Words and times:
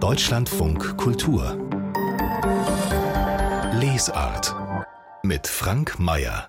Deutschlandfunk 0.00 0.96
Kultur 0.96 1.58
Lesart 3.74 4.54
mit 5.22 5.46
Frank 5.46 6.00
Mayer. 6.00 6.48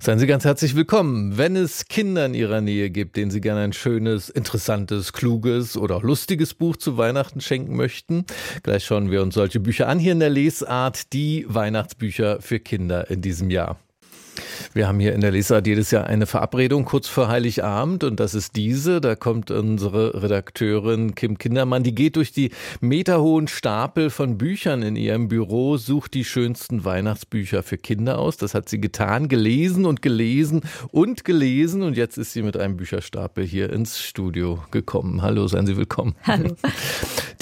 Seien 0.00 0.18
Sie 0.18 0.26
ganz 0.26 0.44
herzlich 0.44 0.74
willkommen. 0.74 1.38
Wenn 1.38 1.54
es 1.54 1.86
Kinder 1.86 2.26
in 2.26 2.34
Ihrer 2.34 2.60
Nähe 2.60 2.90
gibt, 2.90 3.16
denen 3.16 3.30
Sie 3.30 3.40
gerne 3.40 3.60
ein 3.60 3.72
schönes, 3.72 4.30
interessantes, 4.30 5.12
kluges 5.12 5.76
oder 5.76 5.94
auch 5.94 6.02
lustiges 6.02 6.54
Buch 6.54 6.76
zu 6.76 6.98
Weihnachten 6.98 7.40
schenken 7.40 7.76
möchten, 7.76 8.24
gleich 8.64 8.84
schauen 8.84 9.12
wir 9.12 9.22
uns 9.22 9.34
solche 9.34 9.60
Bücher 9.60 9.86
an 9.86 10.00
hier 10.00 10.10
in 10.10 10.20
der 10.20 10.30
Lesart, 10.30 11.12
die 11.12 11.46
Weihnachtsbücher 11.48 12.40
für 12.40 12.58
Kinder 12.58 13.08
in 13.08 13.22
diesem 13.22 13.50
Jahr. 13.50 13.78
Wir 14.74 14.88
haben 14.88 15.00
hier 15.00 15.12
in 15.12 15.20
der 15.20 15.30
Lesart 15.30 15.66
jedes 15.66 15.90
Jahr 15.90 16.06
eine 16.06 16.26
Verabredung 16.26 16.84
kurz 16.84 17.06
vor 17.06 17.28
Heiligabend 17.28 18.04
und 18.04 18.20
das 18.20 18.34
ist 18.34 18.56
diese. 18.56 19.00
Da 19.00 19.16
kommt 19.16 19.50
unsere 19.50 20.22
Redakteurin 20.22 21.14
Kim 21.14 21.36
Kindermann, 21.36 21.82
die 21.82 21.94
geht 21.94 22.16
durch 22.16 22.32
die 22.32 22.50
meterhohen 22.80 23.48
Stapel 23.48 24.08
von 24.10 24.38
Büchern 24.38 24.82
in 24.82 24.96
ihrem 24.96 25.28
Büro, 25.28 25.76
sucht 25.76 26.14
die 26.14 26.24
schönsten 26.24 26.84
Weihnachtsbücher 26.84 27.62
für 27.62 27.76
Kinder 27.76 28.18
aus. 28.18 28.36
Das 28.38 28.54
hat 28.54 28.68
sie 28.68 28.80
getan, 28.80 29.28
gelesen 29.28 29.84
und 29.84 30.00
gelesen 30.00 30.62
und 30.90 31.24
gelesen 31.24 31.82
und 31.82 31.96
jetzt 31.96 32.16
ist 32.16 32.32
sie 32.32 32.42
mit 32.42 32.56
einem 32.56 32.76
Bücherstapel 32.76 33.44
hier 33.44 33.70
ins 33.70 34.00
Studio 34.00 34.62
gekommen. 34.70 35.22
Hallo, 35.22 35.46
seien 35.48 35.66
Sie 35.66 35.76
willkommen. 35.76 36.14
Hallo. 36.22 36.56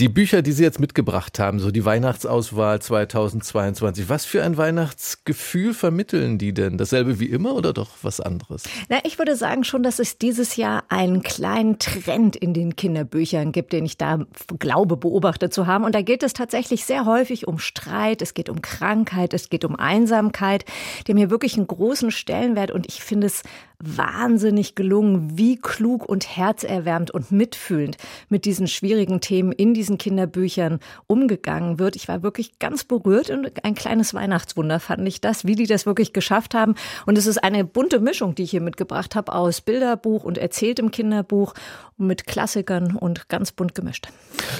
Die 0.00 0.08
Bücher, 0.08 0.40
die 0.40 0.52
Sie 0.52 0.62
jetzt 0.62 0.80
mitgebracht 0.80 1.38
haben, 1.38 1.58
so 1.58 1.70
die 1.70 1.84
Weihnachtsauswahl 1.84 2.80
2022, 2.80 4.08
was 4.08 4.24
für 4.24 4.42
ein 4.42 4.56
Weihnachtsgefühl 4.56 5.74
vermitteln 5.74 6.38
die 6.38 6.54
denn? 6.54 6.78
Dasselbe 6.80 7.20
wie 7.20 7.26
immer 7.26 7.54
oder 7.56 7.74
doch 7.74 7.90
was 8.00 8.22
anderes? 8.22 8.62
Na, 8.88 9.00
ich 9.04 9.18
würde 9.18 9.36
sagen 9.36 9.64
schon, 9.64 9.82
dass 9.82 9.98
es 9.98 10.16
dieses 10.16 10.56
Jahr 10.56 10.84
einen 10.88 11.22
kleinen 11.22 11.78
Trend 11.78 12.36
in 12.36 12.54
den 12.54 12.74
Kinderbüchern 12.74 13.52
gibt, 13.52 13.74
den 13.74 13.84
ich 13.84 13.98
da 13.98 14.20
glaube 14.58 14.96
beobachtet 14.96 15.52
zu 15.52 15.66
haben. 15.66 15.84
Und 15.84 15.94
da 15.94 16.00
geht 16.00 16.22
es 16.22 16.32
tatsächlich 16.32 16.86
sehr 16.86 17.04
häufig 17.04 17.46
um 17.46 17.58
Streit, 17.58 18.22
es 18.22 18.32
geht 18.32 18.48
um 18.48 18.62
Krankheit, 18.62 19.34
es 19.34 19.50
geht 19.50 19.66
um 19.66 19.76
Einsamkeit. 19.76 20.64
Die 21.06 21.12
haben 21.12 21.18
hier 21.18 21.28
wirklich 21.28 21.58
einen 21.58 21.66
großen 21.66 22.10
Stellenwert 22.10 22.70
und 22.70 22.88
ich 22.88 23.04
finde 23.04 23.26
es 23.26 23.42
wahnsinnig 23.82 24.74
gelungen, 24.74 25.38
wie 25.38 25.56
klug 25.56 26.08
und 26.08 26.36
herzerwärmend 26.36 27.10
und 27.10 27.32
mitfühlend 27.32 27.96
mit 28.28 28.44
diesen 28.44 28.68
schwierigen 28.68 29.20
Themen 29.20 29.52
in 29.52 29.74
diesen 29.74 29.98
Kinderbüchern 29.98 30.80
umgegangen 31.06 31.78
wird. 31.78 31.96
Ich 31.96 32.08
war 32.08 32.22
wirklich 32.22 32.58
ganz 32.58 32.84
berührt 32.84 33.30
und 33.30 33.64
ein 33.64 33.74
kleines 33.74 34.14
Weihnachtswunder 34.14 34.80
fand 34.80 35.06
ich 35.08 35.20
das, 35.20 35.44
wie 35.44 35.54
die 35.54 35.66
das 35.66 35.86
wirklich 35.86 36.12
geschafft 36.12 36.54
haben. 36.54 36.74
Und 37.06 37.16
es 37.16 37.26
ist 37.26 37.42
eine 37.42 37.64
bunte 37.64 38.00
Mischung, 38.00 38.34
die 38.34 38.42
ich 38.42 38.50
hier 38.50 38.60
mitgebracht 38.60 39.16
habe 39.16 39.32
aus 39.34 39.60
Bilderbuch 39.60 40.24
und 40.24 40.38
erzähltem 40.38 40.90
Kinderbuch 40.90 41.54
mit 42.00 42.26
Klassikern 42.26 42.96
und 42.96 43.28
ganz 43.28 43.52
bunt 43.52 43.74
gemischt. 43.74 44.08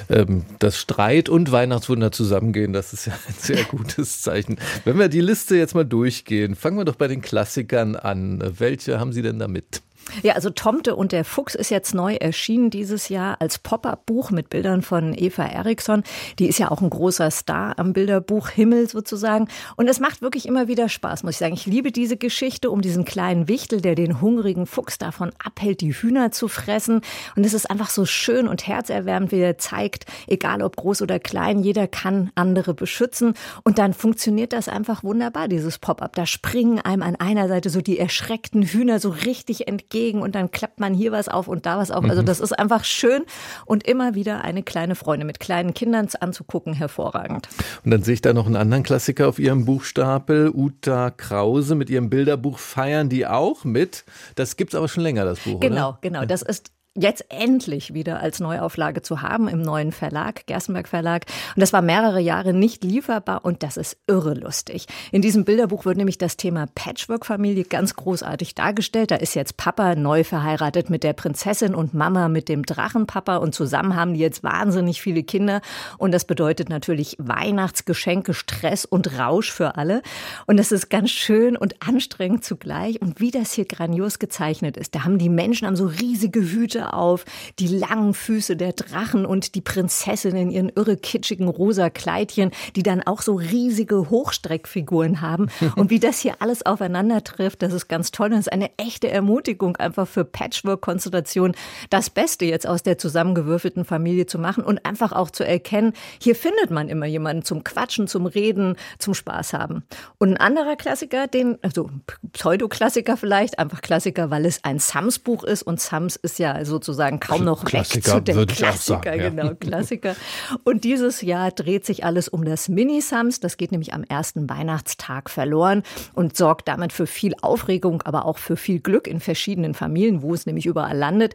Ähm, 0.09 0.45
dass 0.59 0.79
Streit 0.79 1.29
und 1.29 1.51
Weihnachtswunder 1.53 2.13
zusammengehen, 2.13 2.73
das 2.73 2.93
ist 2.93 3.07
ja 3.07 3.13
ein 3.29 3.35
sehr 3.39 3.65
gutes 3.65 4.23
Zeichen. 4.23 4.59
Wenn 4.85 4.99
wir 4.99 5.09
die 5.09 5.21
Liste 5.21 5.57
jetzt 5.57 5.75
mal 5.75 5.85
durchgehen, 5.85 6.55
fangen 6.55 6.79
wir 6.79 6.85
doch 6.85 6.97
bei 6.97 7.09
den 7.09 7.21
Klassikern 7.21 7.97
an. 7.97 8.43
Welche 8.59 9.01
haben 9.01 9.13
Sie 9.13 9.23
denn 9.23 9.39
da 9.39 9.49
mit? 9.49 9.83
Ja, 10.23 10.35
also 10.35 10.51
Tomte 10.51 10.97
und 10.97 11.13
der 11.13 11.25
Fuchs 11.25 11.55
ist 11.55 11.71
jetzt 11.71 11.95
neu 11.95 12.15
erschienen 12.15 12.71
dieses 12.71 13.09
Jahr 13.09 13.41
als 13.41 13.59
Pop-up-Buch 13.59 14.31
mit 14.31 14.51
Bildern 14.51 14.83
von 14.83 15.15
Eva 15.17 15.45
Eriksson. 15.45 16.03
Die 16.39 16.49
ist 16.49 16.59
ja 16.59 16.71
auch 16.71 16.83
ein 16.83 16.91
großer 16.91 17.31
Star 17.31 17.79
am 17.79 17.93
Bilderbuch 17.93 18.49
Himmel 18.49 18.89
sozusagen. 18.89 19.49
Und 19.77 19.89
es 19.89 20.01
macht 20.01 20.21
wirklich 20.21 20.47
immer 20.47 20.69
wieder 20.69 20.89
Spaß, 20.89 21.23
muss 21.23 21.35
ich 21.35 21.39
sagen. 21.39 21.55
Ich 21.55 21.67
liebe 21.67 21.93
diese 21.93 22.17
Geschichte 22.17 22.71
um 22.71 22.81
diesen 22.81 23.05
kleinen 23.05 23.49
Wichtel, 23.49 23.81
der 23.81 23.95
den 23.95 24.21
hungrigen 24.21 24.67
Fuchs 24.67 24.99
davon 24.99 25.31
abhält, 25.43 25.81
die 25.81 25.95
Hühner 25.95 26.33
zu 26.33 26.49
fressen. 26.49 27.03
Und 27.37 27.47
es 27.47 27.55
ist 27.55 27.71
einfach 27.71 27.91
so 27.91 28.05
schön 28.05 28.49
und 28.49 28.67
herzerwärmend, 28.67 29.33
wie 29.33 29.41
er 29.41 29.59
zeigt, 29.59 30.07
egal 30.27 30.63
ob 30.63 30.77
groß 30.77 31.03
oder 31.03 31.19
klein, 31.19 31.61
jeder 31.61 31.87
kann 31.87 32.31
andere 32.35 32.75
beschützen. 32.75 33.35
Und 33.63 33.79
dann 33.79 33.95
funktioniert 33.95 34.53
das 34.53 34.69
einfach 34.69 35.05
wunderbar, 35.05 35.49
dieses 35.49 35.79
Pop-up. 35.79 36.17
Da 36.17 36.27
springen 36.27 36.81
einem 36.81 37.03
an 37.03 37.17
einer 37.17 37.49
Seite 37.49 37.71
so 37.71 37.81
die 37.81 37.99
erschreckten 37.99 38.63
Hühner 38.63 38.99
so 38.99 39.11
richtig 39.11 39.69
entgegen 39.69 39.90
entgegen 39.91 40.23
und 40.23 40.35
dann 40.35 40.51
klappt 40.51 40.79
man 40.79 40.95
hier 40.95 41.11
was 41.11 41.29
auf 41.29 41.49
und 41.49 41.67
da 41.67 41.79
was 41.79 41.91
auf. 41.91 42.05
Also 42.05 42.23
mhm. 42.23 42.27
das 42.27 42.41
ist 42.41 42.57
einfach 42.57 42.85
schön 42.85 43.25
und 43.67 43.87
immer 43.87 44.15
wieder 44.15 44.45
eine 44.45 44.63
kleine 44.63 44.95
Freunde 44.95 45.27
mit 45.27 45.41
kleinen 45.41 45.75
Kindern 45.75 46.09
anzugucken, 46.21 46.73
hervorragend. 46.75 47.49
Und 47.85 47.91
dann 47.91 48.03
sehe 48.03 48.15
ich 48.15 48.23
da 48.23 48.33
noch 48.33 48.47
einen 48.47 48.57
anderen 48.57 48.85
Klassiker 48.85 49.29
auf 49.29 49.39
Ihrem 49.39 49.65
Buchstapel, 49.65 50.51
Uta 50.55 51.11
Krause 51.11 51.75
mit 51.75 51.91
ihrem 51.91 52.09
Bilderbuch 52.09 52.59
Feiern 52.59 53.09
die 53.09 53.27
auch 53.27 53.65
mit. 53.65 54.05
Das 54.37 54.57
gibt 54.57 54.73
es 54.73 54.79
aber 54.79 54.89
schon 54.89 55.03
länger, 55.03 55.25
das 55.25 55.41
Buch, 55.41 55.61
Genau, 55.61 55.91
oder? 55.91 55.99
genau. 56.01 56.25
Das 56.25 56.43
ist 56.43 56.71
jetzt 57.01 57.25
endlich 57.29 57.95
wieder 57.95 58.21
als 58.21 58.41
Neuauflage 58.41 59.03
zu 59.03 59.23
haben 59.23 59.49
im 59.49 59.63
neuen 59.63 59.93
Verlag, 59.93 60.47
Gerstenberg 60.47 60.89
Verlag. 60.89 61.25
Und 61.57 61.61
das 61.61 61.73
war 61.73 61.83
mehrere 61.83 62.21
Jahre 62.21 62.53
nicht 62.53 62.85
lieferbar 62.85 63.45
und 63.45 63.63
das 63.63 63.77
ist 63.77 63.97
irre 64.07 64.35
lustig. 64.35 64.87
In 65.13 65.23
diesem 65.23 65.45
Bilderbuch 65.45 65.85
wird 65.85 65.97
nämlich 65.97 66.19
das 66.19 66.37
Thema 66.37 66.67
Patchwork-Familie 66.75 67.65
ganz 67.65 67.97
großartig 67.97 68.55
dargestellt. 68.55 69.11
Da 69.11 69.17
ist 69.17 69.35
jetzt 69.35 69.57
Papa 69.57 69.95
neu 69.95 70.25
verheiratet 70.25 70.91
mit 70.91 71.03
der 71.03 71.13
Prinzessin 71.13 71.75
und 71.75 71.95
Mama 71.95 72.29
mit 72.29 72.49
dem 72.49 72.65
Drachenpapa 72.65 73.37
und 73.37 73.55
zusammen 73.55 73.97
haben 73.97 74.15
die 74.15 74.21
jetzt 74.21 74.43
wahnsinnig 74.43 75.01
viele 75.01 75.23
Kinder. 75.23 75.61
Und 75.99 76.13
das 76.13 76.25
bedeutet 76.25 76.69
natürlich 76.69 77.17
Weihnachtsgeschenke, 77.19 78.35
Stress 78.35 78.85
und 78.85 79.19
Rausch 79.19 79.51
für 79.51 79.77
alle. 79.77 80.03
Und 80.47 80.59
das 80.59 80.73
ist 80.73 80.91
ganz 80.91 81.11
schön 81.11 81.57
und 81.57 81.77
anstrengend 81.87 82.45
zugleich. 82.45 83.01
Und 83.01 83.21
wie 83.21 83.31
das 83.31 83.53
hier 83.53 83.65
grandios 83.65 84.19
gezeichnet 84.19 84.77
ist, 84.77 84.95
da 84.95 85.05
haben 85.05 85.19
die 85.19 85.29
Menschen 85.29 85.67
haben 85.67 85.77
so 85.77 85.87
riesige 85.87 86.41
Hüte 86.41 86.90
auf, 86.91 87.25
die 87.59 87.69
langen 87.69 88.15
Füße 88.15 88.57
der 88.57 88.73
Drachen 88.73 89.27
und 89.27 89.55
die 89.55 89.61
Prinzessin 89.61 90.37
in 90.37 90.51
ihren 90.51 90.69
irre 90.71 90.97
kitschigen 90.97 91.49
rosa 91.49 91.91
Kleidchen, 91.91 92.51
die 92.77 92.83
dann 92.83 93.03
auch 93.03 93.23
so 93.23 93.35
riesige 93.35 94.11
Hochstreckfiguren 94.11 95.21
haben. 95.21 95.49
Und 95.77 95.91
wie 95.91 96.01
das 96.01 96.19
hier 96.19 96.37
alles 96.41 96.65
aufeinander 96.65 97.23
trifft, 97.25 97.63
das 97.63 97.73
ist 97.73 97.89
ganz 97.89 98.11
toll. 98.11 98.31
Das 98.31 98.41
ist 98.41 98.53
eine 98.53 98.71
echte 98.77 99.09
Ermutigung 99.09 99.77
einfach 99.77 100.07
für 100.07 100.25
Patchwork-Konstellationen, 100.25 101.57
das 101.91 102.11
Beste 102.11 102.45
jetzt 102.45 102.67
aus 102.67 102.83
der 102.83 102.99
zusammengewürfelten 102.99 103.85
Familie 103.85 104.27
zu 104.27 104.39
machen 104.39 104.65
und 104.65 104.85
einfach 104.85 105.13
auch 105.13 105.31
zu 105.31 105.45
erkennen, 105.45 105.93
hier 106.21 106.35
findet 106.35 106.71
man 106.71 106.89
immer 106.89 107.07
jemanden 107.07 107.45
zum 107.45 107.65
Quatschen, 107.65 108.07
zum 108.07 108.27
Reden, 108.27 108.77
zum 108.99 109.15
Spaß 109.15 109.53
haben. 109.53 109.85
Und 110.19 110.31
ein 110.31 110.37
anderer 110.37 110.77
Klassiker, 110.77 111.27
den, 111.27 111.59
also 111.63 111.91
Pseudoklassiker 112.33 113.17
vielleicht, 113.17 113.59
einfach 113.59 113.83
Klassiker, 113.83 114.31
weil 114.31 114.47
es 114.47 114.65
ein 114.65 114.79
Sams-Buch 114.79 115.45
ist 115.45 115.63
und 115.63 115.81
Sams 115.81 116.17
ist 116.17 116.39
ja 116.39 116.53
also 116.53 116.70
sozusagen 116.71 117.21
kaum 117.21 117.45
noch 117.45 117.65
Klassiker, 117.65 118.17
weg 118.17 118.27
zu 118.27 118.33
den 118.33 118.47
Klassiker, 118.47 119.03
sagen, 119.05 119.21
ja. 119.21 119.29
genau, 119.29 119.55
Klassiker. 119.55 120.17
Und 120.65 120.85
dieses 120.85 121.21
Jahr 121.21 121.51
dreht 121.51 121.85
sich 121.85 122.05
alles 122.05 122.29
um 122.29 122.45
das 122.45 122.69
Mini-Sams. 122.69 123.41
Das 123.41 123.59
geht 123.59 123.73
nämlich 123.73 123.93
am 123.93 124.05
ersten 124.05 124.49
Weihnachtstag 124.49 125.29
verloren 125.29 125.83
und 126.15 126.37
sorgt 126.37 126.69
damit 126.69 126.93
für 126.93 127.07
viel 127.07 127.35
Aufregung, 127.43 128.03
aber 128.03 128.25
auch 128.25 128.39
für 128.39 128.57
viel 128.57 128.81
Glück 128.81 129.07
in 129.07 129.21
verschiedenen 129.21 129.75
Familien, 129.75 130.23
wo 130.23 130.33
es 130.33 130.47
nämlich 130.47 130.67
überall 130.67 130.97
landet. 130.97 131.35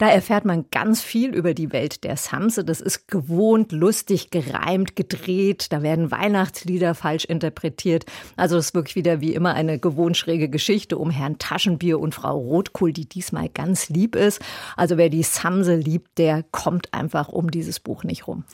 Da 0.00 0.08
erfährt 0.08 0.46
man 0.46 0.64
ganz 0.70 1.02
viel 1.02 1.34
über 1.34 1.52
die 1.52 1.74
Welt 1.74 2.04
der 2.04 2.16
Samse. 2.16 2.64
Das 2.64 2.80
ist 2.80 3.06
gewohnt, 3.06 3.70
lustig, 3.70 4.30
gereimt, 4.30 4.96
gedreht. 4.96 5.66
Da 5.72 5.82
werden 5.82 6.10
Weihnachtslieder 6.10 6.94
falsch 6.94 7.26
interpretiert. 7.26 8.06
Also 8.34 8.56
es 8.56 8.68
ist 8.68 8.74
wirklich 8.74 8.96
wieder 8.96 9.20
wie 9.20 9.34
immer 9.34 9.52
eine 9.52 9.78
gewohnt 9.78 10.16
schräge 10.16 10.48
Geschichte 10.48 10.96
um 10.96 11.10
Herrn 11.10 11.36
Taschenbier 11.36 12.00
und 12.00 12.14
Frau 12.14 12.38
Rotkohl, 12.38 12.94
die 12.94 13.06
diesmal 13.06 13.50
ganz 13.50 13.90
lieb 13.90 14.16
ist. 14.16 14.40
Also 14.74 14.96
wer 14.96 15.10
die 15.10 15.22
Samse 15.22 15.76
liebt, 15.76 16.16
der 16.16 16.44
kommt 16.50 16.94
einfach 16.94 17.28
um 17.28 17.50
dieses 17.50 17.78
Buch 17.78 18.02
nicht 18.02 18.26
rum. 18.26 18.44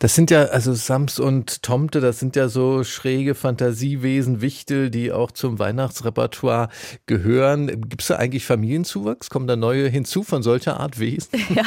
Das 0.00 0.16
sind 0.16 0.32
ja, 0.32 0.46
also 0.46 0.74
Sams 0.74 1.20
und 1.20 1.62
Tomte, 1.62 2.00
das 2.00 2.18
sind 2.18 2.34
ja 2.34 2.48
so 2.48 2.82
schräge 2.82 3.36
Fantasiewesen, 3.36 4.40
Wichtel, 4.40 4.90
die 4.90 5.12
auch 5.12 5.30
zum 5.30 5.60
Weihnachtsrepertoire 5.60 6.68
gehören. 7.06 7.68
Gibt 7.88 8.02
es 8.02 8.08
da 8.08 8.16
eigentlich 8.16 8.44
Familienzuwachs? 8.44 9.30
Kommen 9.30 9.46
da 9.46 9.54
neue 9.54 9.88
hinzu 9.88 10.24
von 10.24 10.42
solcher 10.42 10.80
Art? 10.80 10.95
Wesen. 10.98 11.30
Ja, 11.56 11.62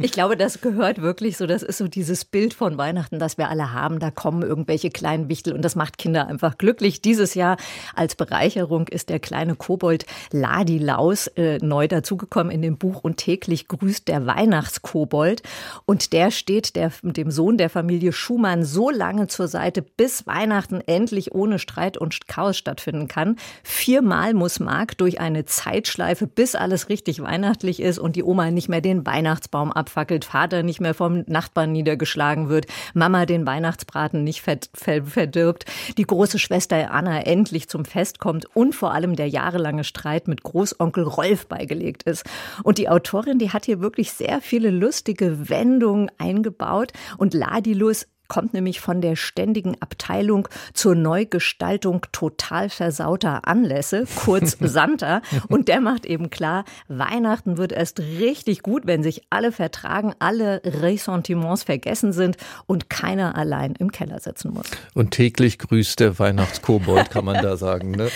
ich 0.00 0.12
glaube, 0.12 0.36
das 0.36 0.60
gehört 0.60 1.00
wirklich 1.00 1.36
so. 1.36 1.46
Das 1.46 1.62
ist 1.62 1.78
so 1.78 1.88
dieses 1.88 2.24
Bild 2.24 2.54
von 2.54 2.78
Weihnachten, 2.78 3.18
das 3.18 3.38
wir 3.38 3.48
alle 3.48 3.72
haben. 3.72 3.98
Da 3.98 4.10
kommen 4.10 4.42
irgendwelche 4.42 4.90
kleinen 4.90 5.28
Wichtel 5.28 5.54
und 5.54 5.62
das 5.62 5.76
macht 5.76 5.98
Kinder 5.98 6.28
einfach 6.28 6.58
glücklich. 6.58 7.02
Dieses 7.02 7.34
Jahr 7.34 7.56
als 7.94 8.14
Bereicherung 8.14 8.86
ist 8.88 9.08
der 9.08 9.18
kleine 9.18 9.56
Kobold 9.56 10.06
Ladi 10.30 10.78
Laus 10.78 11.26
äh, 11.28 11.58
neu 11.58 11.88
dazugekommen 11.88 12.52
in 12.52 12.62
dem 12.62 12.76
Buch 12.78 13.02
und 13.02 13.16
täglich 13.16 13.66
grüßt 13.66 14.06
der 14.08 14.26
Weihnachtskobold. 14.26 15.42
Und 15.84 16.12
der 16.12 16.30
steht 16.30 16.76
der, 16.76 16.92
dem 17.02 17.30
Sohn 17.30 17.58
der 17.58 17.70
Familie 17.70 18.12
Schumann 18.12 18.64
so 18.64 18.90
lange 18.90 19.26
zur 19.26 19.48
Seite, 19.48 19.82
bis 19.82 20.26
Weihnachten 20.26 20.80
endlich 20.80 21.34
ohne 21.34 21.58
Streit 21.58 21.98
und 21.98 22.28
Chaos 22.28 22.56
stattfinden 22.56 23.08
kann. 23.08 23.36
Viermal 23.62 24.34
muss 24.34 24.60
Mark 24.60 24.96
durch 24.98 25.20
eine 25.20 25.44
Zeitschleife, 25.44 26.26
bis 26.26 26.54
alles 26.54 26.88
richtig 26.88 27.22
weihnachtlich 27.22 27.80
ist 27.80 27.98
und 27.98 28.16
die 28.16 28.22
Oma 28.22 28.50
nicht 28.50 28.63
nicht 28.64 28.70
mehr 28.70 28.80
den 28.80 29.04
Weihnachtsbaum 29.04 29.72
abfackelt, 29.72 30.24
Vater 30.24 30.62
nicht 30.62 30.80
mehr 30.80 30.94
vom 30.94 31.22
Nachbarn 31.26 31.72
niedergeschlagen 31.72 32.48
wird, 32.48 32.64
Mama 32.94 33.26
den 33.26 33.46
Weihnachtsbraten 33.46 34.24
nicht 34.24 34.40
verdirbt, 34.40 35.66
die 35.98 36.06
große 36.06 36.38
Schwester 36.38 36.90
Anna 36.90 37.20
endlich 37.20 37.68
zum 37.68 37.84
Fest 37.84 38.20
kommt 38.20 38.46
und 38.56 38.74
vor 38.74 38.94
allem 38.94 39.16
der 39.16 39.28
jahrelange 39.28 39.84
Streit 39.84 40.28
mit 40.28 40.42
Großonkel 40.44 41.04
Rolf 41.04 41.46
beigelegt 41.46 42.04
ist. 42.04 42.24
Und 42.62 42.78
die 42.78 42.88
Autorin, 42.88 43.38
die 43.38 43.50
hat 43.50 43.66
hier 43.66 43.80
wirklich 43.80 44.12
sehr 44.12 44.40
viele 44.40 44.70
lustige 44.70 45.50
Wendungen 45.50 46.10
eingebaut 46.16 46.92
und 47.18 47.34
Ladilus 47.34 48.06
kommt 48.34 48.52
nämlich 48.52 48.80
von 48.80 49.00
der 49.00 49.14
ständigen 49.14 49.76
Abteilung 49.78 50.48
zur 50.72 50.96
Neugestaltung 50.96 52.04
total 52.10 52.68
versauter 52.68 53.46
Anlässe, 53.46 54.06
kurz 54.24 54.56
Santa. 54.60 55.22
Und 55.46 55.68
der 55.68 55.80
macht 55.80 56.04
eben 56.04 56.30
klar, 56.30 56.64
Weihnachten 56.88 57.58
wird 57.58 57.70
erst 57.70 58.00
richtig 58.00 58.62
gut, 58.62 58.88
wenn 58.88 59.04
sich 59.04 59.22
alle 59.30 59.52
vertragen, 59.52 60.14
alle 60.18 60.60
Ressentiments 60.64 61.62
vergessen 61.62 62.12
sind 62.12 62.36
und 62.66 62.90
keiner 62.90 63.36
allein 63.36 63.76
im 63.78 63.92
Keller 63.92 64.18
sitzen 64.18 64.52
muss. 64.52 64.66
Und 64.94 65.12
täglich 65.12 65.60
grüßt 65.60 66.00
der 66.00 66.18
Weihnachtskobold, 66.18 67.10
kann 67.10 67.24
man 67.24 67.40
da 67.40 67.56
sagen. 67.56 67.92
Ne? 67.92 68.08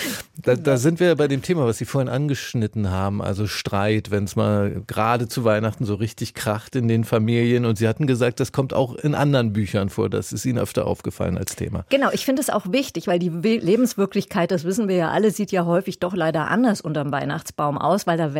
Da, 0.43 0.56
da 0.56 0.79
sind 0.79 0.99
wir 0.99 1.15
bei 1.15 1.29
dem 1.29 1.43
Thema, 1.43 1.65
was 1.65 1.79
Sie 1.79 1.85
vorhin 1.85 2.09
angeschnitten 2.09 2.91
haben, 2.91 3.23
also 3.23 3.47
Streit, 3.47 4.11
wenn 4.11 4.25
es 4.25 4.35
mal 4.35 4.82
gerade 4.88 5.29
zu 5.29 5.44
Weihnachten 5.44 5.85
so 5.85 5.94
richtig 5.94 6.35
kracht 6.35 6.75
in 6.75 6.88
den 6.88 7.05
Familien. 7.05 7.65
Und 7.65 7.79
Sie 7.79 7.87
hatten 7.87 8.09
gesagt, 8.09 8.41
das 8.41 8.50
kommt 8.50 8.75
auch 8.75 8.97
in 8.97 9.15
anderen 9.15 9.53
Büchern 9.53 9.91
vor 9.91 10.07
Das 10.08 10.32
ist 10.32 10.44
Ihnen 10.44 10.58
öfter 10.58 10.87
aufgefallen 10.87 11.38
als 11.38 11.56
Thema. 11.56 11.84
Genau, 11.88 12.10
ich 12.12 12.25
finde 12.25 12.43
es 12.43 12.50
auch 12.50 12.66
wichtig, 12.70 13.06
weil 13.06 13.19
die 13.19 13.28
Lebenswirklichkeit, 13.28 14.50
das 14.50 14.64
wissen 14.64 14.88
wir 14.88 14.96
ja 14.96 15.10
alle, 15.10 15.31
sieht 15.31 15.52
ja 15.52 15.64
häufig 15.64 15.99
doch 15.99 16.14
leider 16.14 16.49
anders 16.49 16.81
unterm 16.81 17.12
Weihnachtsbaum 17.12 17.78
aus, 17.78 18.06
weil 18.06 18.16
da 18.16 18.31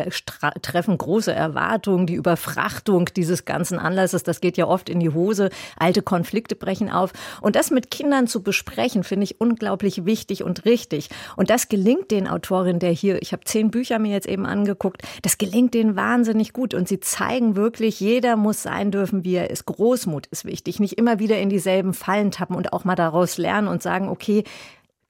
treffen 0.61 0.97
große 0.97 1.33
Erwartungen, 1.33 2.07
die 2.07 2.15
Überfrachtung 2.15 3.09
dieses 3.15 3.45
ganzen 3.45 3.79
Anlasses, 3.79 4.23
das 4.23 4.41
geht 4.41 4.57
ja 4.57 4.67
oft 4.67 4.89
in 4.89 4.99
die 4.99 5.09
Hose, 5.09 5.49
alte 5.77 6.01
Konflikte 6.01 6.55
brechen 6.55 6.89
auf. 6.89 7.11
Und 7.41 7.55
das 7.55 7.71
mit 7.71 7.91
Kindern 7.91 8.27
zu 8.27 8.41
besprechen, 8.43 9.03
finde 9.03 9.25
ich 9.25 9.39
unglaublich 9.39 10.05
wichtig 10.05 10.43
und 10.43 10.65
richtig. 10.65 11.09
Und 11.35 11.49
das 11.49 11.69
gelingt 11.69 12.11
den 12.11 12.27
Autorinnen, 12.27 12.79
der 12.79 12.91
hier, 12.91 13.21
ich 13.21 13.31
habe 13.33 13.43
zehn 13.45 13.71
Bücher 13.71 13.99
mir 13.99 14.11
jetzt 14.11 14.27
eben 14.27 14.45
angeguckt, 14.45 15.01
das 15.21 15.37
gelingt 15.37 15.73
denen 15.73 15.95
wahnsinnig 15.95 16.53
gut. 16.53 16.73
Und 16.73 16.87
sie 16.87 16.99
zeigen 16.99 17.55
wirklich, 17.55 17.99
jeder 17.99 18.35
muss 18.35 18.63
sein 18.63 18.91
dürfen, 18.91 19.23
wie 19.23 19.35
er 19.35 19.49
ist. 19.49 19.65
Großmut 19.65 20.27
ist 20.27 20.45
wichtig, 20.45 20.79
nicht 20.79 20.97
immer 20.97 21.19
wieder 21.19 21.39
in 21.39 21.48
in 21.49 21.55
dieselben 21.55 21.93
Fallen 21.93 22.31
tappen 22.31 22.55
und 22.55 22.73
auch 22.73 22.85
mal 22.85 22.95
daraus 22.95 23.37
lernen 23.37 23.67
und 23.67 23.81
sagen, 23.81 24.07
okay, 24.07 24.43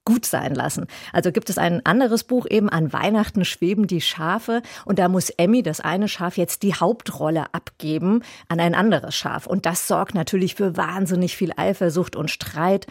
gut 0.04 0.24
sein 0.24 0.54
lassen. 0.54 0.86
Also 1.12 1.30
gibt 1.30 1.50
es 1.50 1.58
ein 1.58 1.84
anderes 1.84 2.24
Buch 2.24 2.46
eben 2.48 2.68
an 2.68 2.92
Weihnachten 2.92 3.44
schweben 3.44 3.86
die 3.86 4.00
Schafe 4.00 4.62
und 4.84 4.98
da 4.98 5.08
muss 5.08 5.30
Emmy, 5.30 5.62
das 5.62 5.80
eine 5.80 6.08
Schaf, 6.08 6.36
jetzt 6.36 6.62
die 6.62 6.74
Hauptrolle 6.74 7.52
abgeben 7.52 8.22
an 8.48 8.60
ein 8.60 8.74
anderes 8.74 9.14
Schaf 9.14 9.46
und 9.46 9.66
das 9.66 9.86
sorgt 9.86 10.14
natürlich 10.14 10.54
für 10.54 10.76
wahnsinnig 10.76 11.36
viel 11.36 11.52
Eifersucht 11.56 12.16
und 12.16 12.30
Streit. 12.30 12.86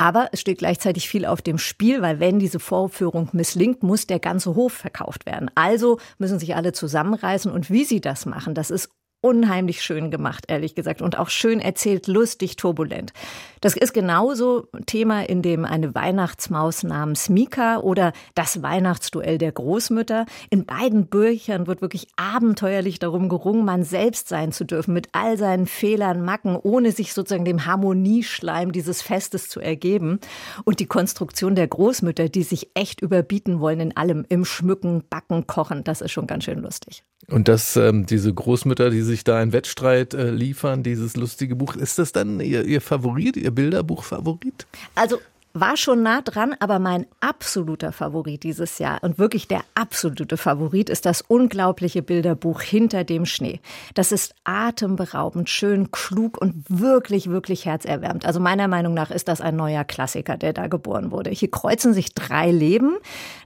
Aber 0.00 0.28
es 0.30 0.40
steht 0.40 0.58
gleichzeitig 0.58 1.08
viel 1.08 1.26
auf 1.26 1.42
dem 1.42 1.58
Spiel, 1.58 2.02
weil 2.02 2.20
wenn 2.20 2.38
diese 2.38 2.60
Vorführung 2.60 3.30
misslingt, 3.32 3.82
muss 3.82 4.06
der 4.06 4.20
ganze 4.20 4.54
Hof 4.54 4.72
verkauft 4.72 5.26
werden. 5.26 5.50
Also 5.56 5.98
müssen 6.18 6.38
sich 6.38 6.54
alle 6.54 6.72
zusammenreißen 6.72 7.50
und 7.50 7.68
wie 7.70 7.84
sie 7.84 8.00
das 8.00 8.24
machen, 8.24 8.54
das 8.54 8.70
ist 8.70 8.90
unheimlich 9.20 9.82
schön 9.82 10.10
gemacht, 10.10 10.44
ehrlich 10.48 10.74
gesagt, 10.74 11.02
und 11.02 11.18
auch 11.18 11.28
schön 11.28 11.60
erzählt, 11.60 12.06
lustig, 12.06 12.56
turbulent. 12.56 13.12
Das 13.60 13.76
ist 13.76 13.92
genauso 13.92 14.68
Thema 14.86 15.28
in 15.28 15.42
dem 15.42 15.64
eine 15.64 15.94
Weihnachtsmaus 15.94 16.84
namens 16.84 17.28
Mika 17.28 17.78
oder 17.78 18.12
das 18.36 18.62
Weihnachtsduell 18.62 19.38
der 19.38 19.50
Großmütter. 19.50 20.26
In 20.50 20.64
beiden 20.64 21.06
Büchern 21.06 21.66
wird 21.66 21.82
wirklich 21.82 22.06
abenteuerlich 22.16 23.00
darum 23.00 23.28
gerungen, 23.28 23.64
man 23.64 23.82
selbst 23.82 24.28
sein 24.28 24.52
zu 24.52 24.64
dürfen, 24.64 24.94
mit 24.94 25.08
all 25.12 25.36
seinen 25.36 25.66
Fehlern, 25.66 26.24
Macken, 26.24 26.56
ohne 26.56 26.92
sich 26.92 27.12
sozusagen 27.12 27.44
dem 27.44 27.66
Harmonieschleim 27.66 28.70
dieses 28.70 29.02
Festes 29.02 29.48
zu 29.48 29.60
ergeben. 29.60 30.20
Und 30.64 30.78
die 30.78 30.86
Konstruktion 30.86 31.56
der 31.56 31.66
Großmütter, 31.66 32.28
die 32.28 32.44
sich 32.44 32.70
echt 32.74 33.00
überbieten 33.00 33.58
wollen 33.58 33.80
in 33.80 33.96
allem, 33.96 34.24
im 34.28 34.44
Schmücken, 34.44 35.02
Backen, 35.10 35.48
Kochen, 35.48 35.82
das 35.82 36.00
ist 36.00 36.12
schon 36.12 36.28
ganz 36.28 36.44
schön 36.44 36.60
lustig. 36.60 37.02
Und 37.30 37.48
dass 37.48 37.76
ähm, 37.76 38.06
diese 38.06 38.32
Großmütter, 38.32 38.90
die 38.90 39.02
sich 39.08 39.24
da 39.24 39.38
einen 39.38 39.52
Wettstreit 39.52 40.14
äh, 40.14 40.30
liefern, 40.30 40.84
dieses 40.84 41.16
lustige 41.16 41.56
Buch, 41.56 41.74
ist 41.74 41.98
das 41.98 42.12
dann 42.12 42.38
ihr, 42.38 42.64
ihr 42.64 42.80
Favorit, 42.80 43.36
ihr 43.36 43.50
Bilderbuch-Favorit? 43.50 44.66
Also 44.94 45.18
war 45.60 45.76
schon 45.76 46.02
nah 46.02 46.22
dran, 46.22 46.54
aber 46.58 46.78
mein 46.78 47.06
absoluter 47.20 47.92
Favorit 47.92 48.42
dieses 48.42 48.78
Jahr 48.78 49.02
und 49.02 49.18
wirklich 49.18 49.48
der 49.48 49.62
absolute 49.74 50.36
Favorit 50.36 50.90
ist 50.90 51.06
das 51.06 51.22
unglaubliche 51.22 52.02
Bilderbuch 52.02 52.60
Hinter 52.60 53.04
dem 53.04 53.26
Schnee. 53.26 53.60
Das 53.94 54.12
ist 54.12 54.34
atemberaubend, 54.44 55.48
schön, 55.48 55.90
klug 55.90 56.40
und 56.40 56.64
wirklich, 56.68 57.30
wirklich 57.30 57.64
herzerwärmend. 57.64 58.26
Also 58.26 58.40
meiner 58.40 58.68
Meinung 58.68 58.94
nach 58.94 59.10
ist 59.10 59.28
das 59.28 59.40
ein 59.40 59.56
neuer 59.56 59.84
Klassiker, 59.84 60.36
der 60.36 60.52
da 60.52 60.66
geboren 60.66 61.10
wurde. 61.10 61.30
Hier 61.30 61.50
kreuzen 61.50 61.94
sich 61.94 62.14
drei 62.14 62.50
Leben. 62.50 62.96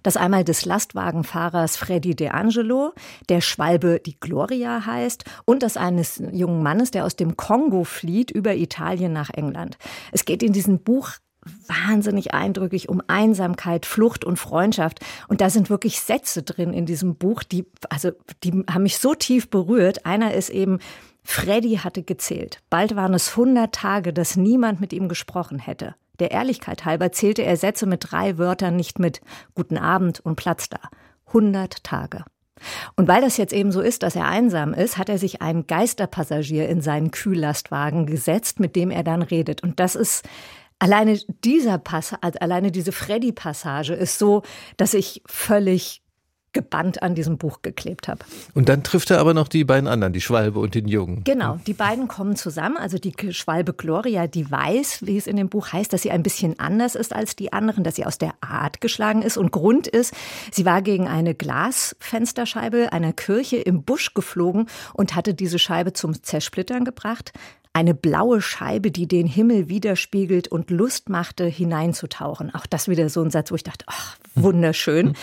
Das 0.03 0.17
einmal 0.17 0.44
des 0.44 0.65
Lastwagenfahrers 0.65 1.76
Freddy 1.76 2.15
De 2.15 2.29
Angelo, 2.29 2.93
der 3.29 3.41
Schwalbe, 3.41 4.00
die 4.05 4.19
Gloria 4.19 4.87
heißt, 4.87 5.25
und 5.44 5.62
das 5.62 5.76
eines 5.76 6.23
jungen 6.32 6.62
Mannes, 6.62 6.91
der 6.91 7.05
aus 7.05 7.17
dem 7.17 7.37
Kongo 7.37 7.85
flieht 7.85 8.31
über 8.31 8.55
Italien 8.55 9.12
nach 9.12 9.31
England. 9.31 9.79
Es 10.12 10.25
geht 10.25 10.43
in 10.43 10.53
diesem 10.53 10.79
Buch 10.79 11.11
wahnsinnig 11.67 12.35
eindrücklich 12.35 12.89
um 12.89 13.03
Einsamkeit, 13.06 13.87
Flucht 13.87 14.25
und 14.25 14.39
Freundschaft. 14.39 15.00
Und 15.29 15.41
da 15.41 15.50
sind 15.50 15.71
wirklich 15.71 16.00
Sätze 16.00 16.43
drin 16.43 16.73
in 16.73 16.87
diesem 16.87 17.17
Buch, 17.17 17.43
die, 17.43 17.67
also, 17.89 18.12
die 18.44 18.65
haben 18.71 18.85
mich 18.85 18.99
so 18.99 19.15
tief 19.15 19.50
berührt. 19.50 20.06
Einer 20.06 20.35
ist 20.35 20.50
eben, 20.50 20.79
Freddy 21.25 21.77
hatte 21.77 22.03
gezählt. 22.03 22.61
Bald 22.71 22.97
waren 22.97 23.15
es 23.15 23.31
100 23.31 23.75
Tage, 23.75 24.12
dass 24.12 24.37
niemand 24.37 24.81
mit 24.81 24.93
ihm 24.93 25.09
gesprochen 25.09 25.59
hätte. 25.59 25.94
Der 26.19 26.31
Ehrlichkeit 26.31 26.85
halber 26.85 27.11
zählte 27.12 27.43
er 27.43 27.56
Sätze 27.56 27.87
mit 27.87 28.11
drei 28.11 28.39
Wörtern 28.39 28.77
nicht 28.77 28.99
mit. 28.99 29.21
Guten 29.55 29.79
Abend 29.79 30.21
und 30.21 30.37
Platz 30.37 30.69
da. 30.69 30.79
100 31.29 31.83
Tage. 31.83 32.25
Und 32.97 33.09
weil 33.09 33.23
das 33.23 33.39
jetzt 33.39 33.53
eben 33.53 33.73
so 33.73 33.81
ist, 33.81 34.03
dass 34.03 34.15
er 34.15 34.27
einsam 34.27 34.73
ist, 34.75 34.99
hat 34.99 35.09
er 35.09 35.19
sich 35.19 35.43
einen 35.43 35.67
Geisterpassagier 35.67 36.69
in 36.69 36.81
seinen 36.81 37.11
Kühllastwagen 37.11 38.06
gesetzt, 38.06 38.61
mit 38.61 38.77
dem 38.77 38.91
er 38.91 39.03
dann 39.03 39.23
redet. 39.23 39.62
Und 39.62 39.81
das 39.81 39.97
ist 39.97 40.25
Alleine 40.82 41.17
dieser 41.44 41.79
Pass, 41.79 42.12
also 42.23 42.40
alleine 42.40 42.73
diese 42.73 42.90
Freddy-Passage 42.90 43.94
ist 43.94 44.19
so, 44.19 44.43
dass 44.76 44.94
ich 44.94 45.23
völlig 45.26 46.02
gebannt 46.52 47.05
an 47.05 47.14
diesem 47.14 47.38
Buch 47.38 47.62
geklebt 47.62 48.08
habe. 48.08 48.25
Und 48.52 48.69
dann 48.69 48.82
trifft 48.82 49.12
er 49.12 49.20
aber 49.20 49.32
noch 49.32 49.46
die 49.46 49.62
beiden 49.62 49.87
anderen, 49.87 50.12
die 50.12 50.20
Schwalbe 50.20 50.58
und 50.58 50.75
den 50.75 50.88
Jungen. 50.88 51.23
Genau, 51.23 51.61
die 51.69 51.73
beiden 51.73 52.08
kommen 52.08 52.34
zusammen. 52.34 52.76
Also 52.76 52.99
die 52.99 53.14
Schwalbe 53.32 53.75
Gloria, 53.75 54.26
die 54.26 54.50
weiß, 54.50 55.06
wie 55.06 55.17
es 55.17 55.29
in 55.29 55.37
dem 55.37 55.49
Buch 55.49 55.73
heißt, 55.73 55.93
dass 55.93 56.02
sie 56.02 56.11
ein 56.11 56.25
bisschen 56.25 56.58
anders 56.58 56.96
ist 56.96 57.14
als 57.14 57.37
die 57.37 57.52
anderen, 57.52 57.84
dass 57.84 57.94
sie 57.94 58.05
aus 58.05 58.19
der 58.19 58.34
Art 58.40 58.81
geschlagen 58.81 59.23
ist. 59.23 59.37
Und 59.37 59.52
Grund 59.52 59.87
ist, 59.87 60.12
sie 60.50 60.64
war 60.64 60.82
gegen 60.82 61.06
eine 61.06 61.37
Glasfensterscheibe 61.37 62.93
einer 62.93 63.12
Kirche 63.12 63.58
im 63.58 63.84
Busch 63.84 64.14
geflogen 64.14 64.67
und 64.94 65.14
hatte 65.14 65.32
diese 65.32 65.61
Scheibe 65.61 65.93
zum 65.93 66.25
Zersplittern 66.25 66.84
gebracht 66.84 67.32
eine 67.74 67.94
blaue 67.94 68.42
Scheibe, 68.42 68.90
die 68.90 69.08
den 69.08 69.26
Himmel 69.26 69.69
widerspiegelt 69.69 70.48
und 70.48 70.70
Lust 70.70 71.08
machte, 71.08 71.46
hineinzutauchen. 71.46 72.55
Auch 72.55 72.67
das 72.67 72.88
wieder 72.88 73.08
so 73.08 73.22
ein 73.22 73.31
Satz, 73.31 73.50
wo 73.50 73.55
ich 73.55 73.62
dachte, 73.62 73.86
ach, 73.88 74.17
wunderschön. 74.34 75.14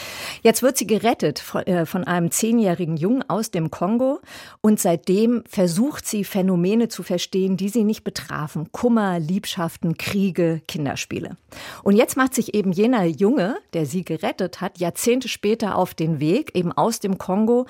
Jetzt 0.41 0.63
wird 0.63 0.77
sie 0.77 0.88
gerettet 0.88 1.39
von, 1.39 1.62
äh, 1.68 1.86
von 1.86 2.06
einem 2.06 2.32
zehnjährigen 2.32 2.98
Jungen 2.98 3.27
aus 3.29 3.51
dem 3.51 3.70
Kongo 3.70 4.20
und 4.62 4.79
seitdem 4.79 5.44
versucht 5.48 6.08
sie 6.08 6.24
Phänomene 6.24 6.88
zu 6.88 7.03
verstehen, 7.03 7.56
die 7.56 7.70
sie 7.70 7.84
nicht 7.84 8.03
betrafen. 8.03 8.72
Kummer, 8.72 9.20
Liebschaften, 9.20 9.98
Kriege, 9.98 10.62
Kinderspiele. 10.68 11.38
Und 11.84 11.96
jetzt 11.96 12.18
macht 12.18 12.34
sich 12.34 12.56
eben 12.56 12.72
jener 12.72 13.06
Junge, 13.06 13.58
der 13.74 13.86
sie 13.86 14.03
gerettet 14.03 14.60
hat, 14.60 14.79
Jahrzehnte 14.79 15.27
später 15.27 15.75
auf 15.75 15.94
den 15.94 16.20
Weg, 16.20 16.56
eben 16.56 16.72
aus 16.72 17.00
dem 17.00 17.20
Kongo, 17.20 17.68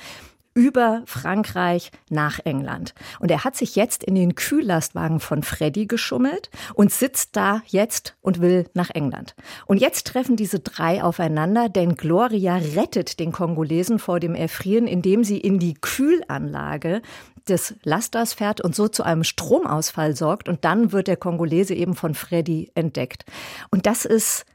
über 0.53 1.03
Frankreich 1.05 1.91
nach 2.09 2.39
England. 2.43 2.93
Und 3.19 3.31
er 3.31 3.43
hat 3.43 3.55
sich 3.55 3.75
jetzt 3.75 4.03
in 4.03 4.15
den 4.15 4.35
Kühllastwagen 4.35 5.19
von 5.19 5.43
Freddy 5.43 5.85
geschummelt 5.85 6.49
und 6.73 6.91
sitzt 6.91 7.35
da 7.35 7.61
jetzt 7.67 8.15
und 8.21 8.41
will 8.41 8.69
nach 8.73 8.89
England. 8.89 9.35
Und 9.65 9.77
jetzt 9.77 10.07
treffen 10.07 10.35
diese 10.35 10.59
drei 10.59 11.03
aufeinander, 11.03 11.69
denn 11.69 11.95
Gloria 11.95 12.57
rettet 12.57 13.19
den 13.19 13.31
Kongolesen 13.31 13.99
vor 13.99 14.19
dem 14.19 14.35
Erfrieren, 14.35 14.87
indem 14.87 15.23
sie 15.23 15.37
in 15.37 15.59
die 15.59 15.75
Kühlanlage 15.75 17.01
des 17.47 17.75
Lasters 17.83 18.33
fährt 18.33 18.61
und 18.61 18.75
so 18.75 18.87
zu 18.87 19.03
einem 19.03 19.23
Stromausfall 19.23 20.15
sorgt. 20.15 20.49
Und 20.49 20.65
dann 20.65 20.91
wird 20.91 21.07
der 21.07 21.17
Kongolese 21.17 21.73
eben 21.73 21.95
von 21.95 22.13
Freddy 22.13 22.71
entdeckt. 22.75 23.25
Und 23.71 23.85
das 23.85 24.05
ist 24.05 24.45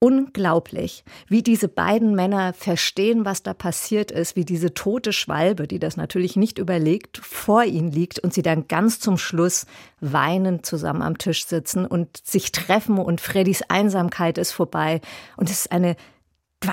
unglaublich, 0.00 1.04
wie 1.28 1.42
diese 1.42 1.68
beiden 1.68 2.14
Männer 2.14 2.54
verstehen, 2.54 3.26
was 3.26 3.42
da 3.42 3.52
passiert 3.52 4.10
ist, 4.10 4.34
wie 4.34 4.46
diese 4.46 4.72
tote 4.72 5.12
Schwalbe, 5.12 5.68
die 5.68 5.78
das 5.78 5.98
natürlich 5.98 6.36
nicht 6.36 6.58
überlegt, 6.58 7.18
vor 7.18 7.64
ihnen 7.64 7.92
liegt 7.92 8.18
und 8.18 8.32
sie 8.32 8.42
dann 8.42 8.66
ganz 8.66 8.98
zum 8.98 9.18
Schluss 9.18 9.66
weinend 10.00 10.64
zusammen 10.64 11.02
am 11.02 11.18
Tisch 11.18 11.44
sitzen 11.44 11.84
und 11.84 12.16
sich 12.24 12.50
treffen 12.50 12.98
und 12.98 13.20
Freddys 13.20 13.62
Einsamkeit 13.68 14.38
ist 14.38 14.52
vorbei. 14.52 15.02
Und 15.36 15.50
es 15.50 15.60
ist 15.60 15.72
eine 15.72 15.96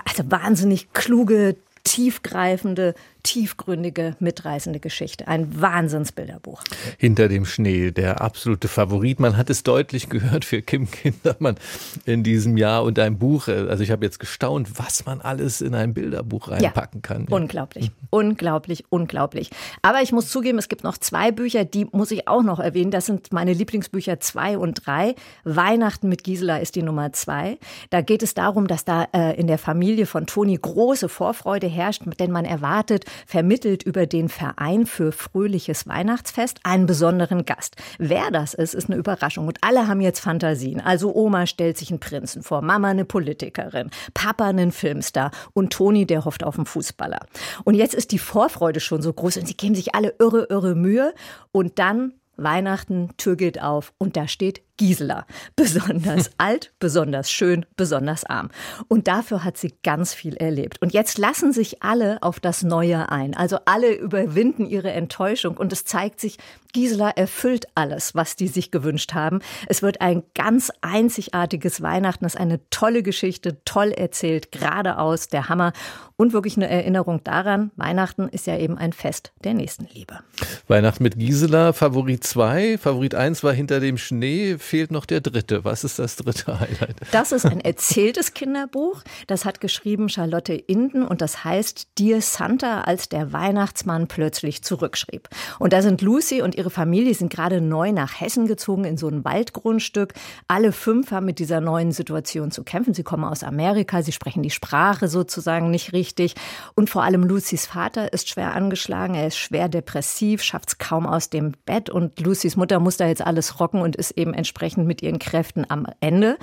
also 0.06 0.32
wahnsinnig 0.32 0.94
kluge, 0.94 1.58
tiefgreifende, 1.84 2.96
tiefgründige, 3.28 4.16
mitreißende 4.20 4.80
Geschichte. 4.80 5.28
Ein 5.28 5.62
Wahnsinnsbilderbuch. 5.62 6.64
Hinter 6.98 7.28
dem 7.28 7.46
Schnee, 7.46 7.92
der 7.92 8.22
absolute 8.22 8.70
Favorit. 8.70 9.20
Man 9.20 9.36
hat 9.36 9.50
es 9.50 9.64
deutlich 9.64 10.08
gehört 10.08 10.46
für 10.46 10.62
Kim 10.62 10.90
Kindermann 10.90 11.58
in 12.06 12.24
diesem 12.24 12.56
Jahr 12.56 12.84
und 12.84 12.98
ein 13.00 13.20
Buch. 13.20 13.50
Also 13.50 13.84
ich 13.84 13.92
habe 13.92 14.06
jetzt 14.06 14.20
gestaunt, 14.20 14.80
was 14.80 15.06
man 15.06 15.20
alles 15.20 15.60
in 15.60 15.76
ein 15.76 15.94
Bilderbuch 15.94 16.50
reinpacken 16.50 17.02
ja, 17.04 17.08
kann. 17.08 17.28
Ja. 17.30 17.36
Unglaublich, 17.36 17.92
unglaublich, 18.12 18.86
unglaublich. 18.88 19.50
Aber 19.82 20.02
ich 20.02 20.14
muss 20.14 20.30
zugeben, 20.30 20.58
es 20.58 20.70
gibt 20.70 20.86
noch 20.86 20.98
zwei 20.98 21.34
Bücher, 21.34 21.66
die 21.66 21.86
muss 21.92 22.12
ich 22.12 22.30
auch 22.30 22.44
noch 22.44 22.60
erwähnen. 22.60 22.92
Das 22.92 23.08
sind 23.08 23.34
meine 23.34 23.52
Lieblingsbücher 23.52 24.22
zwei 24.22 24.58
und 24.58 24.86
drei. 24.86 25.16
Weihnachten 25.44 26.08
mit 26.08 26.24
Gisela 26.24 26.60
ist 26.60 26.76
die 26.76 26.82
Nummer 26.84 27.12
zwei. 27.12 27.58
Da 27.90 28.00
geht 28.00 28.24
es 28.24 28.36
darum, 28.36 28.68
dass 28.68 28.86
da 28.86 29.06
äh, 29.14 29.38
in 29.38 29.48
der 29.48 29.58
Familie 29.58 30.06
von 30.06 30.28
Toni 30.28 30.58
große 30.58 31.10
Vorfreude 31.10 31.68
herrscht, 31.68 32.04
denn 32.22 32.32
man 32.32 32.46
erwartet, 32.46 33.04
vermittelt 33.26 33.84
über 33.84 34.06
den 34.06 34.30
Verein 34.30 34.86
für 34.86 35.12
fröhliches 35.12 35.88
Weihnachtsfest 35.88 36.60
einen 36.64 36.86
besonderen 36.86 37.46
Gast. 37.46 37.76
Wer 37.98 38.32
das 38.32 38.54
ist, 38.54 38.74
ist 38.74 38.90
eine 38.90 38.98
Überraschung. 38.98 39.48
Und 39.48 39.58
alle 39.62 39.88
haben 39.88 40.02
jetzt 40.02 40.20
Fantasien. 40.20 40.82
Also 40.82 41.14
Oma 41.16 41.48
stellt 41.48 41.78
sich 41.78 41.90
einen 41.90 42.00
Prinzen 42.00 42.44
vor, 42.44 42.62
Mama 42.62 42.90
eine 42.90 43.06
Politikerin, 43.06 43.90
Papa 44.14 44.48
einen 44.48 44.72
Filmstar 44.72 45.32
und 45.54 45.74
Toni, 45.74 46.06
der 46.06 46.26
hofft 46.26 46.44
auf 46.44 46.58
einen 46.58 46.66
Fußballer. 46.66 47.20
Und 47.64 47.76
jetzt 47.76 47.94
ist 47.96 48.12
die 48.12 48.20
Vorfreude 48.20 48.80
schon 48.80 49.02
so 49.02 49.14
groß 49.14 49.38
und 49.38 49.48
sie 49.48 49.58
geben 49.58 49.76
sich 49.76 49.96
alle 49.96 50.14
irre, 50.20 50.48
irre 50.50 50.76
Mühe. 50.76 51.14
Und 51.52 51.80
dann 51.80 52.14
Weihnachten, 52.38 53.10
Tür 53.18 53.36
geht 53.36 53.62
auf 53.62 53.94
und 53.98 54.16
da 54.16 54.28
steht 54.28 54.62
Gisela. 54.78 55.26
Besonders 55.56 56.30
alt, 56.38 56.72
besonders 56.80 57.32
schön, 57.32 57.66
besonders 57.76 58.24
arm. 58.24 58.50
Und 58.88 59.08
dafür 59.08 59.44
hat 59.44 59.58
sie 59.58 59.74
ganz 59.84 60.14
viel 60.14 60.36
erlebt. 60.36 60.82
Und 60.82 60.94
jetzt 60.94 61.18
lassen 61.18 61.52
sich 61.52 61.84
alle 61.84 62.22
auf 62.22 62.40
das 62.40 62.64
Neue 62.64 63.10
ein. 63.10 63.36
Also 63.36 63.58
alle 63.66 63.94
überwinden 63.94 64.66
ihre 64.66 64.92
Enttäuschung 64.92 65.58
und 65.58 65.74
es 65.74 65.84
zeigt 65.84 66.20
sich, 66.20 66.38
Gisela 66.74 67.10
erfüllt 67.10 67.66
alles, 67.76 68.14
was 68.14 68.36
die 68.36 68.48
sich 68.48 68.72
gewünscht 68.72 69.14
haben. 69.14 69.40
Es 69.68 69.82
wird 69.82 70.02
ein 70.02 70.24
ganz 70.36 70.72
einzigartiges 70.82 71.82
Weihnachten. 71.82 72.24
Das 72.24 72.36
ist 72.36 72.40
eine 72.40 72.60
tolle 72.70 73.02
Geschichte, 73.04 73.58
toll 73.66 73.92
erzählt, 73.92 74.52
geradeaus, 74.52 75.28
der 75.28 75.50
Hammer. 75.50 75.74
Und 76.18 76.34
wirklich 76.34 76.58
eine 76.58 76.68
Erinnerung 76.68 77.24
daran, 77.24 77.72
Weihnachten 77.76 78.28
ist 78.28 78.48
ja 78.48 78.58
eben 78.58 78.78
ein 78.78 78.94
Fest 78.94 79.32
der 79.44 79.54
Nächstenliebe. 79.54 80.20
Weihnachten 80.68 81.04
mit 81.04 81.18
Gisela, 81.18 81.74
Favorit 81.74 82.24
2. 82.24 82.78
Favorit 82.78 83.16
1 83.16 83.44
war 83.44 83.54
hinter 83.54 83.80
dem 83.80 83.98
Schnee 83.98 84.58
fehlt 84.68 84.92
noch 84.92 85.06
der 85.06 85.22
dritte. 85.22 85.64
Was 85.64 85.84
ist 85.84 85.98
das 85.98 86.18
dritte 86.18 86.60
Highlight? 86.60 86.98
Das 87.12 87.32
ist 87.32 87.46
ein 87.46 87.62
erzähltes 87.62 88.34
Kinderbuch. 88.34 89.02
Das 89.26 89.46
hat 89.46 89.62
geschrieben 89.62 90.10
Charlotte 90.10 90.54
Inden 90.54 91.04
und 91.04 91.22
das 91.22 91.44
heißt 91.44 91.88
Dear 91.98 92.22
Santa, 92.22 92.82
als 92.82 93.10
der 93.10 93.34
Weihnachtsmann 93.34 94.08
plötzlich 94.08 94.64
zurückschrieb. 94.64 95.30
Und 95.58 95.74
da 95.74 95.82
sind 95.82 96.02
Lucy 96.02 96.42
und 96.42 96.56
ihre 96.56 96.70
Familie 96.70 97.14
sind 97.16 97.32
gerade 97.32 97.62
neu 97.62 97.92
nach 97.94 98.20
Hessen 98.20 98.46
gezogen 98.46 98.84
in 98.84 98.98
so 98.98 99.08
ein 99.08 99.24
Waldgrundstück. 99.24 100.14
Alle 100.48 100.72
fünf 100.72 101.12
haben 101.12 101.26
mit 101.26 101.40
dieser 101.40 101.62
neuen 101.62 101.92
Situation 101.92 102.52
zu 102.52 102.64
kämpfen. 102.64 102.94
Sie 102.94 103.04
kommen 103.04 103.24
aus 103.24 103.44
Amerika, 103.44 104.04
sie 104.04 104.12
sprechen 104.12 104.44
die 104.44 104.50
Sprache 104.50 105.08
sozusagen 105.08 105.72
nicht 105.72 105.94
richtig. 105.94 106.36
Und 106.76 106.90
vor 106.90 107.04
allem 107.04 107.24
Lucys 107.24 107.66
Vater 107.66 108.12
ist 108.12 108.30
schwer 108.30 108.54
angeschlagen, 108.54 109.16
er 109.16 109.28
ist 109.28 109.38
schwer 109.38 109.70
depressiv, 109.70 110.44
schafft 110.44 110.70
es 110.70 110.78
kaum 110.78 111.08
aus 111.08 111.30
dem 111.30 111.54
Bett 111.66 111.90
und 111.90 112.20
Lucys 112.20 112.58
Mutter 112.58 112.80
muss 112.80 112.98
da 112.98 113.08
jetzt 113.08 113.22
alles 113.22 113.60
rocken 113.62 113.82
und 113.82 113.96
ist 113.96 114.12
eben 114.12 114.34
entsprechend 114.34 114.57
entsprechend 114.58 114.88
mit 114.88 115.04
ihren 115.04 115.20
Kräften 115.20 115.66
am 115.70 115.86
Ende. 116.00 116.38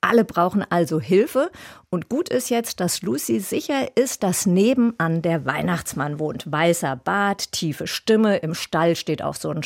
Alle 0.00 0.24
brauchen 0.24 0.64
also 0.70 1.00
Hilfe. 1.00 1.50
Und 1.90 2.08
gut 2.08 2.28
ist 2.28 2.48
jetzt, 2.48 2.78
dass 2.78 3.02
Lucy 3.02 3.40
sicher 3.40 3.96
ist, 3.96 4.22
dass 4.22 4.46
nebenan 4.46 5.20
der 5.20 5.46
Weihnachtsmann 5.46 6.20
wohnt. 6.20 6.50
Weißer 6.52 6.94
Bart, 6.94 7.50
tiefe 7.50 7.88
Stimme. 7.88 8.36
Im 8.36 8.54
Stall 8.54 8.94
steht 8.94 9.20
auch 9.20 9.34
so 9.34 9.50
ein 9.50 9.62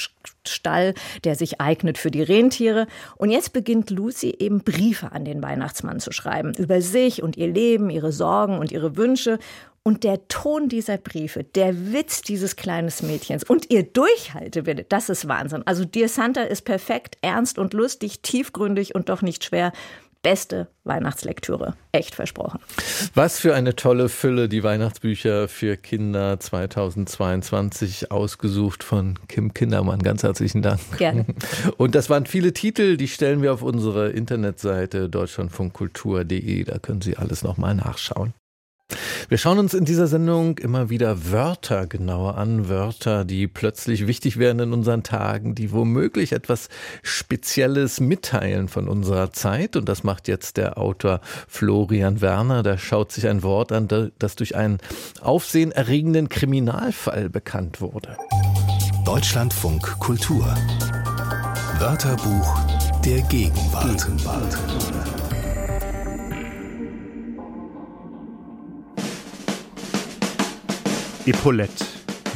Stall, 0.47 0.95
der 1.25 1.35
sich 1.35 1.61
eignet 1.61 1.99
für 1.99 2.11
die 2.11 2.23
Rentiere. 2.23 2.87
Und 3.16 3.30
jetzt 3.30 3.52
beginnt 3.52 3.90
Lucy 3.90 4.35
eben 4.38 4.61
Briefe 4.61 5.12
an 5.12 5.26
den 5.26 5.42
Weihnachtsmann 5.42 6.00
zu 6.00 6.11
schreiben. 6.11 6.54
Über 6.54 6.80
sich 6.80 7.23
und 7.23 7.37
ihr 7.37 7.49
Leben, 7.49 7.90
ihre 7.90 8.12
Sorgen 8.12 8.59
und 8.59 8.73
ihre 8.73 8.97
Wünsche. 8.97 9.38
Und 9.83 10.05
der 10.05 10.29
Ton 10.29 10.69
dieser 10.69 10.99
Briefe, 10.99 11.43
der 11.43 11.93
Witz 11.93 12.21
dieses 12.21 12.57
kleinen 12.57 12.93
Mädchens 13.03 13.45
und 13.45 13.71
ihr 13.71 13.83
Durchhaltewille, 13.83 14.85
das 14.87 15.09
ist 15.09 15.27
Wahnsinn. 15.27 15.63
Also 15.67 15.87
Dear 15.87 16.09
Santa 16.09 16.43
ist 16.43 16.63
perfekt, 16.63 17.17
ernst 17.23 17.59
und 17.59 17.73
lustig, 17.73 18.21
tiefgründig 18.21 18.95
und 18.95 19.09
doch 19.09 19.23
nicht 19.23 19.43
schwer. 19.43 19.73
Beste 20.23 20.69
Weihnachtslektüre. 20.85 21.77
Echt 21.93 22.15
versprochen. 22.15 22.61
Was 23.15 23.41
für 23.41 23.55
eine 23.55 23.75
tolle 23.75 24.11
Fülle, 24.11 24.51
die 24.51 24.63
Weihnachtsbücher 24.63 25.49
für 25.49 25.79
Kinder 25.79 26.39
2022 26.39 28.13
ausgesucht 28.13 28.85
von 28.85 29.19
Kim 29.29 29.55
Kindermann. 29.55 30.03
Ganz 30.03 30.23
herzlichen 30.23 30.61
Dank. 30.61 30.81
Gerne. 30.99 31.25
Und 31.79 31.95
das 31.95 32.11
waren 32.11 32.27
viele 32.27 32.53
Titel, 32.53 32.99
die 32.99 33.09
stellen 33.09 33.41
wir 33.41 33.55
auf 33.55 33.63
unsere 33.63 34.11
Internetseite 34.11 35.09
deutschlandfunkkultur.de. 35.09 36.65
Da 36.65 36.79
können 36.79 37.01
Sie 37.01 37.17
alles 37.17 37.43
nochmal 37.43 37.75
nachschauen. 37.75 38.35
Wir 39.28 39.38
schauen 39.38 39.59
uns 39.59 39.75
in 39.75 39.85
dieser 39.85 40.06
Sendung 40.06 40.59
immer 40.59 40.90
wieder 40.90 41.30
Wörter 41.30 41.87
genauer 41.87 42.37
an, 42.37 42.68
Wörter, 42.68 43.25
die 43.25 43.47
plötzlich 43.47 44.06
wichtig 44.06 44.38
werden 44.38 44.61
in 44.61 44.73
unseren 44.73 45.02
Tagen, 45.02 45.54
die 45.54 45.73
womöglich 45.73 46.32
etwas 46.32 46.68
Spezielles 47.02 48.00
mitteilen 48.00 48.68
von 48.68 48.88
unserer 48.88 49.32
Zeit. 49.32 49.76
Und 49.76 49.88
das 49.88 50.04
macht 50.04 50.28
jetzt 50.28 50.56
der 50.56 50.78
Autor 50.78 51.20
Florian 51.49 52.20
Werner. 52.20 52.62
Da 52.62 52.78
schaut 52.78 53.12
sich 53.12 53.28
ein 53.28 53.42
Wort 53.42 53.73
an, 53.73 53.88
das 54.18 54.37
durch 54.37 54.56
einen 54.56 54.78
aufsehenerregenden 55.20 56.28
Kriminalfall 56.28 57.28
bekannt 57.28 57.80
wurde. 57.80 58.16
Deutschlandfunk 59.04 59.99
Kultur 59.99 60.54
Wörterbuch 61.78 62.59
der 63.04 63.23
Gegenwart. 63.23 64.06
Gegenwart. 64.06 65.10
Epaulette. 71.31 71.85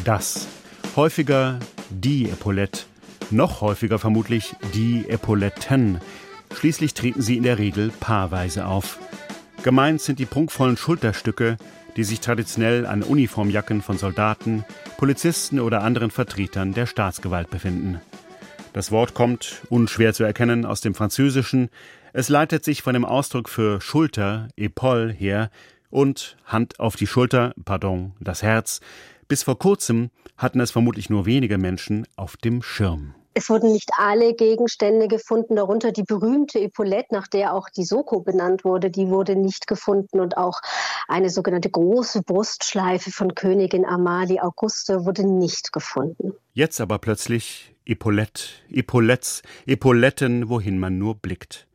Das. 0.04 0.46
Häufiger 0.94 1.58
die 1.90 2.26
Epaulette. 2.30 2.82
Noch 3.32 3.60
häufiger 3.60 3.98
vermutlich 3.98 4.54
die 4.72 5.08
Epauletten. 5.08 6.00
Schließlich 6.54 6.94
treten 6.94 7.20
sie 7.20 7.36
in 7.36 7.42
der 7.42 7.58
Regel 7.58 7.90
paarweise 7.98 8.66
auf. 8.66 9.00
Gemeint 9.64 10.00
sind 10.00 10.20
die 10.20 10.26
prunkvollen 10.26 10.76
Schulterstücke, 10.76 11.56
die 11.96 12.04
sich 12.04 12.20
traditionell 12.20 12.86
an 12.86 13.02
Uniformjacken 13.02 13.82
von 13.82 13.98
Soldaten, 13.98 14.64
Polizisten 14.96 15.58
oder 15.58 15.82
anderen 15.82 16.12
Vertretern 16.12 16.72
der 16.72 16.86
Staatsgewalt 16.86 17.50
befinden. 17.50 18.00
Das 18.74 18.92
Wort 18.92 19.12
kommt, 19.12 19.62
unschwer 19.70 20.14
zu 20.14 20.22
erkennen, 20.22 20.64
aus 20.64 20.82
dem 20.82 20.94
Französischen. 20.94 21.68
Es 22.12 22.28
leitet 22.28 22.64
sich 22.64 22.82
von 22.82 22.94
dem 22.94 23.04
Ausdruck 23.04 23.48
für 23.48 23.80
Schulter, 23.80 24.46
Épaule, 24.56 25.10
her, 25.10 25.50
und 25.94 26.36
Hand 26.44 26.80
auf 26.80 26.96
die 26.96 27.06
Schulter, 27.06 27.54
pardon, 27.64 28.12
das 28.20 28.42
Herz. 28.42 28.80
Bis 29.28 29.44
vor 29.44 29.58
kurzem 29.58 30.10
hatten 30.36 30.60
es 30.60 30.72
vermutlich 30.72 31.08
nur 31.08 31.24
wenige 31.24 31.56
Menschen 31.56 32.06
auf 32.16 32.36
dem 32.36 32.62
Schirm. 32.62 33.14
Es 33.36 33.48
wurden 33.48 33.72
nicht 33.72 33.90
alle 33.96 34.34
Gegenstände 34.34 35.08
gefunden, 35.08 35.56
darunter 35.56 35.90
die 35.90 36.04
berühmte 36.04 36.60
Epaulette, 36.60 37.14
nach 37.14 37.26
der 37.26 37.54
auch 37.54 37.68
die 37.68 37.84
Soko 37.84 38.20
benannt 38.20 38.64
wurde, 38.64 38.90
die 38.90 39.08
wurde 39.08 39.34
nicht 39.34 39.66
gefunden 39.66 40.20
und 40.20 40.36
auch 40.36 40.60
eine 41.08 41.30
sogenannte 41.30 41.70
große 41.70 42.22
Brustschleife 42.22 43.10
von 43.10 43.34
Königin 43.34 43.84
Amalie 43.84 44.42
Auguste 44.42 45.04
wurde 45.04 45.26
nicht 45.26 45.72
gefunden. 45.72 46.32
Jetzt 46.52 46.80
aber 46.80 46.98
plötzlich 46.98 47.74
Epaulette, 47.86 48.44
Epaulettes, 48.70 49.42
Epauletten, 49.66 50.48
wohin 50.48 50.78
man 50.78 50.98
nur 50.98 51.16
blickt. 51.16 51.66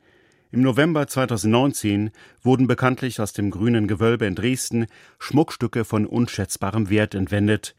Im 0.52 0.62
November 0.62 1.06
2019 1.06 2.10
wurden 2.42 2.66
bekanntlich 2.66 3.22
aus 3.22 3.34
dem 3.34 3.52
Grünen 3.52 3.88
Gewölbe 3.88 4.26
in 4.26 4.34
Dresden 4.34 4.88
Schmuckstücke 5.20 5.86
von 5.86 6.08
unschätzbarem 6.08 6.90
Wert 6.90 7.14
entwendet. 7.14 7.76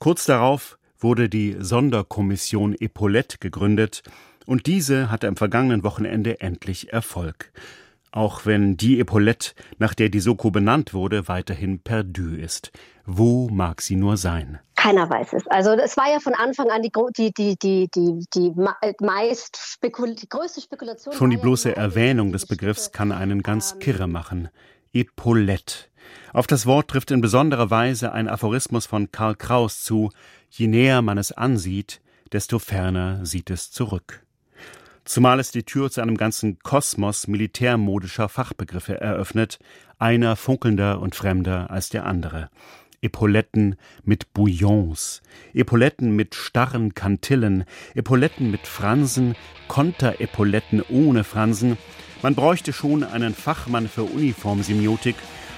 Kurz 0.00 0.26
darauf 0.26 0.78
wurde 0.98 1.28
die 1.28 1.54
Sonderkommission 1.60 2.74
Epaulette 2.74 3.38
gegründet 3.38 4.02
und 4.46 4.66
diese 4.66 5.12
hatte 5.12 5.28
am 5.28 5.36
vergangenen 5.36 5.84
Wochenende 5.84 6.40
endlich 6.40 6.92
Erfolg. 6.92 7.52
Auch 8.10 8.46
wenn 8.46 8.76
die 8.76 8.98
Epaulette, 8.98 9.52
nach 9.78 9.94
der 9.94 10.08
die 10.08 10.18
Soko 10.18 10.50
benannt 10.50 10.94
wurde, 10.94 11.28
weiterhin 11.28 11.78
perdu 11.78 12.34
ist. 12.34 12.72
Wo 13.06 13.48
mag 13.48 13.80
sie 13.80 13.94
nur 13.94 14.16
sein? 14.16 14.58
Keiner 14.78 15.10
weiß 15.10 15.32
es. 15.32 15.44
Also 15.48 15.72
es 15.72 15.96
war 15.96 16.08
ja 16.08 16.20
von 16.20 16.34
Anfang 16.34 16.70
an 16.70 16.82
die, 16.82 16.92
die, 17.16 17.32
die, 17.32 17.58
die, 17.58 17.88
die, 17.92 18.24
die 18.32 18.52
meist 19.00 19.56
spekul 19.56 20.14
die 20.14 20.28
größte 20.28 20.60
Spekulation. 20.60 21.12
Schon 21.12 21.30
die 21.30 21.36
bloße 21.36 21.74
Erwähnung 21.74 22.30
des 22.30 22.46
Begriffs 22.46 22.92
kann 22.92 23.10
einen 23.10 23.42
ganz 23.42 23.72
ähm, 23.72 23.78
kirre 23.80 24.06
machen. 24.06 24.50
Epaulette. 24.92 25.86
Auf 26.32 26.46
das 26.46 26.64
Wort 26.64 26.90
trifft 26.90 27.10
in 27.10 27.20
besonderer 27.20 27.70
Weise 27.70 28.12
ein 28.12 28.28
Aphorismus 28.28 28.86
von 28.86 29.10
Karl 29.10 29.34
Kraus 29.34 29.82
zu, 29.82 30.10
je 30.48 30.68
näher 30.68 31.02
man 31.02 31.18
es 31.18 31.32
ansieht, 31.32 32.00
desto 32.30 32.60
ferner 32.60 33.26
sieht 33.26 33.50
es 33.50 33.72
zurück. 33.72 34.24
Zumal 35.04 35.40
es 35.40 35.50
die 35.50 35.64
Tür 35.64 35.90
zu 35.90 36.02
einem 36.02 36.16
ganzen 36.16 36.60
Kosmos 36.60 37.26
militärmodischer 37.26 38.28
Fachbegriffe 38.28 39.00
eröffnet, 39.00 39.58
einer 39.98 40.36
funkelnder 40.36 41.00
und 41.00 41.16
fremder 41.16 41.68
als 41.72 41.88
der 41.88 42.06
andere. 42.06 42.48
Epauletten 43.00 43.76
mit 44.04 44.32
Bouillons, 44.32 45.22
Epauletten 45.54 46.16
mit 46.16 46.34
starren 46.34 46.94
Kantillen, 46.94 47.64
Epauletten 47.94 48.50
mit 48.50 48.66
Fransen, 48.66 49.36
Konterepauletten 49.68 50.82
ohne 50.88 51.22
Fransen. 51.22 51.78
Man 52.22 52.34
bräuchte 52.34 52.72
schon 52.72 53.04
einen 53.04 53.34
Fachmann 53.34 53.88
für 53.88 54.02
Uniformsemiotik, 54.02 55.14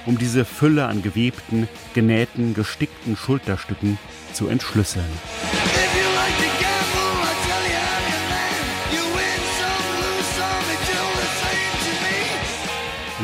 um 0.06 0.18
diese 0.18 0.44
Fülle 0.44 0.86
an 0.86 1.02
gewebten, 1.02 1.68
genähten, 1.94 2.52
gestickten 2.54 3.16
Schulterstücken 3.16 3.98
zu 4.32 4.48
entschlüsseln. 4.48 5.04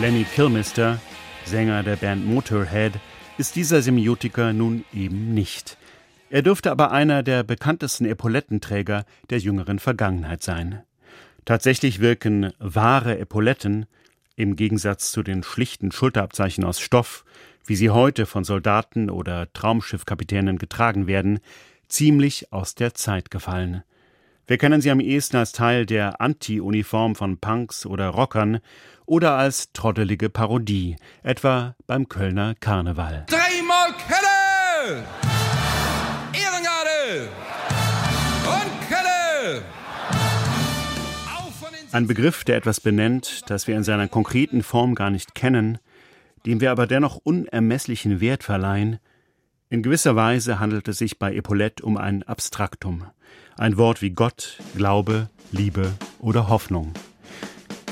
Lenny 0.01 0.25
Kilmister, 0.25 1.01
Sänger 1.45 1.83
der 1.83 1.97
Band 1.97 2.27
Motorhead, 2.27 2.93
ist 3.39 3.57
dieser 3.57 3.83
Semiotiker 3.83 4.53
nun 4.53 4.85
eben 4.95 5.35
nicht. 5.35 5.77
Er 6.31 6.43
dürfte 6.43 6.71
aber 6.71 6.91
einer 6.91 7.23
der 7.23 7.43
bekanntesten 7.43 8.07
Epaulettenträger 8.07 9.05
der 9.31 9.39
jüngeren 9.39 9.79
Vergangenheit 9.79 10.43
sein. 10.43 10.83
Tatsächlich 11.45 12.01
wirken 12.01 12.53
wahre 12.59 13.19
Epauletten, 13.19 13.87
im 14.37 14.57
Gegensatz 14.57 15.13
zu 15.13 15.23
den 15.23 15.43
schlichten 15.43 15.93
Schulterabzeichen 15.93 16.65
aus 16.65 16.81
Stoff, 16.81 17.25
wie 17.65 17.77
sie 17.77 17.91
heute 17.91 18.27
von 18.27 18.45
Soldaten 18.45 19.11
oder 19.11 19.53
Traumschiffkapitänen 19.53 20.59
getragen 20.59 21.07
werden, 21.07 21.41
ziemlich 21.89 22.53
aus 22.53 22.75
der 22.75 22.95
Zeit 22.95 23.31
gefallen. 23.31 23.83
Wir 24.49 24.59
kennen 24.59 24.81
sie 24.81 24.93
am 24.93 25.01
ehesten 25.01 25.39
als 25.39 25.51
Teil 25.51 25.87
der 25.87 26.21
Anti-Uniform 26.21 27.17
von 27.17 27.39
Punks 27.39 27.85
oder 27.85 28.11
Rockern 28.11 28.61
oder 29.05 29.33
als 29.33 29.73
trottelige 29.73 30.29
Parodie, 30.29 30.95
etwa 31.25 31.75
beim 31.89 32.09
Kölner 32.09 32.55
Karneval. 32.55 33.27
Dreimal 33.27 33.93
Kelle! 34.07 35.03
Ehrengarde! 36.33 37.29
Und 38.45 38.89
Kelle! 38.89 39.63
Ein 41.91 42.07
Begriff, 42.07 42.45
der 42.45 42.59
etwas 42.59 42.79
benennt, 42.79 43.51
das 43.51 43.67
wir 43.67 43.77
in 43.77 43.83
seiner 43.83 44.07
konkreten 44.07 44.63
Form 44.63 44.95
gar 44.95 45.11
nicht 45.11 45.35
kennen, 45.35 45.79
dem 46.47 46.61
wir 46.61 46.71
aber 46.71 46.87
dennoch 46.87 47.17
unermesslichen 47.17 48.21
Wert 48.21 48.45
verleihen. 48.45 49.01
In 49.69 49.83
gewisser 49.83 50.15
Weise 50.15 50.61
handelt 50.61 50.87
es 50.87 50.99
sich 50.99 51.19
bei 51.19 51.35
Epaulette 51.35 51.85
um 51.85 51.97
ein 51.97 52.23
Abstraktum. 52.23 53.05
Ein 53.59 53.77
Wort 53.77 54.01
wie 54.01 54.11
Gott, 54.11 54.59
Glaube, 54.77 55.29
Liebe 55.51 55.91
oder 56.21 56.49
Hoffnung. 56.49 56.93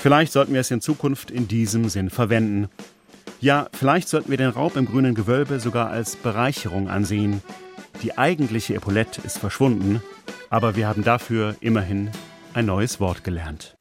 Vielleicht 0.01 0.33
sollten 0.33 0.53
wir 0.53 0.61
es 0.61 0.71
in 0.71 0.81
Zukunft 0.81 1.33
in 1.33 1.49
diesem 1.49 1.89
Sinn 1.89 2.11
verwenden. 2.11 2.69
Ja, 3.41 3.69
vielleicht 3.73 4.09
sollten 4.09 4.31
wir 4.31 4.37
den 4.37 4.51
Raub 4.51 4.77
im 4.77 4.87
grünen 4.87 5.17
Gewölbe 5.17 5.59
sogar 5.59 5.91
als 5.91 6.15
Bereicherung 6.15 6.89
ansehen. 6.89 7.43
Die 8.05 8.17
eigentliche 8.17 8.77
Epaulette 8.77 9.21
ist 9.23 9.39
verschwunden, 9.39 10.01
aber 10.51 10.77
wir 10.77 10.87
haben 10.87 11.03
dafür 11.03 11.57
immerhin 11.61 12.11
ein 12.53 12.67
neues 12.67 13.01
Wort 13.01 13.25
gelernt. 13.25 13.77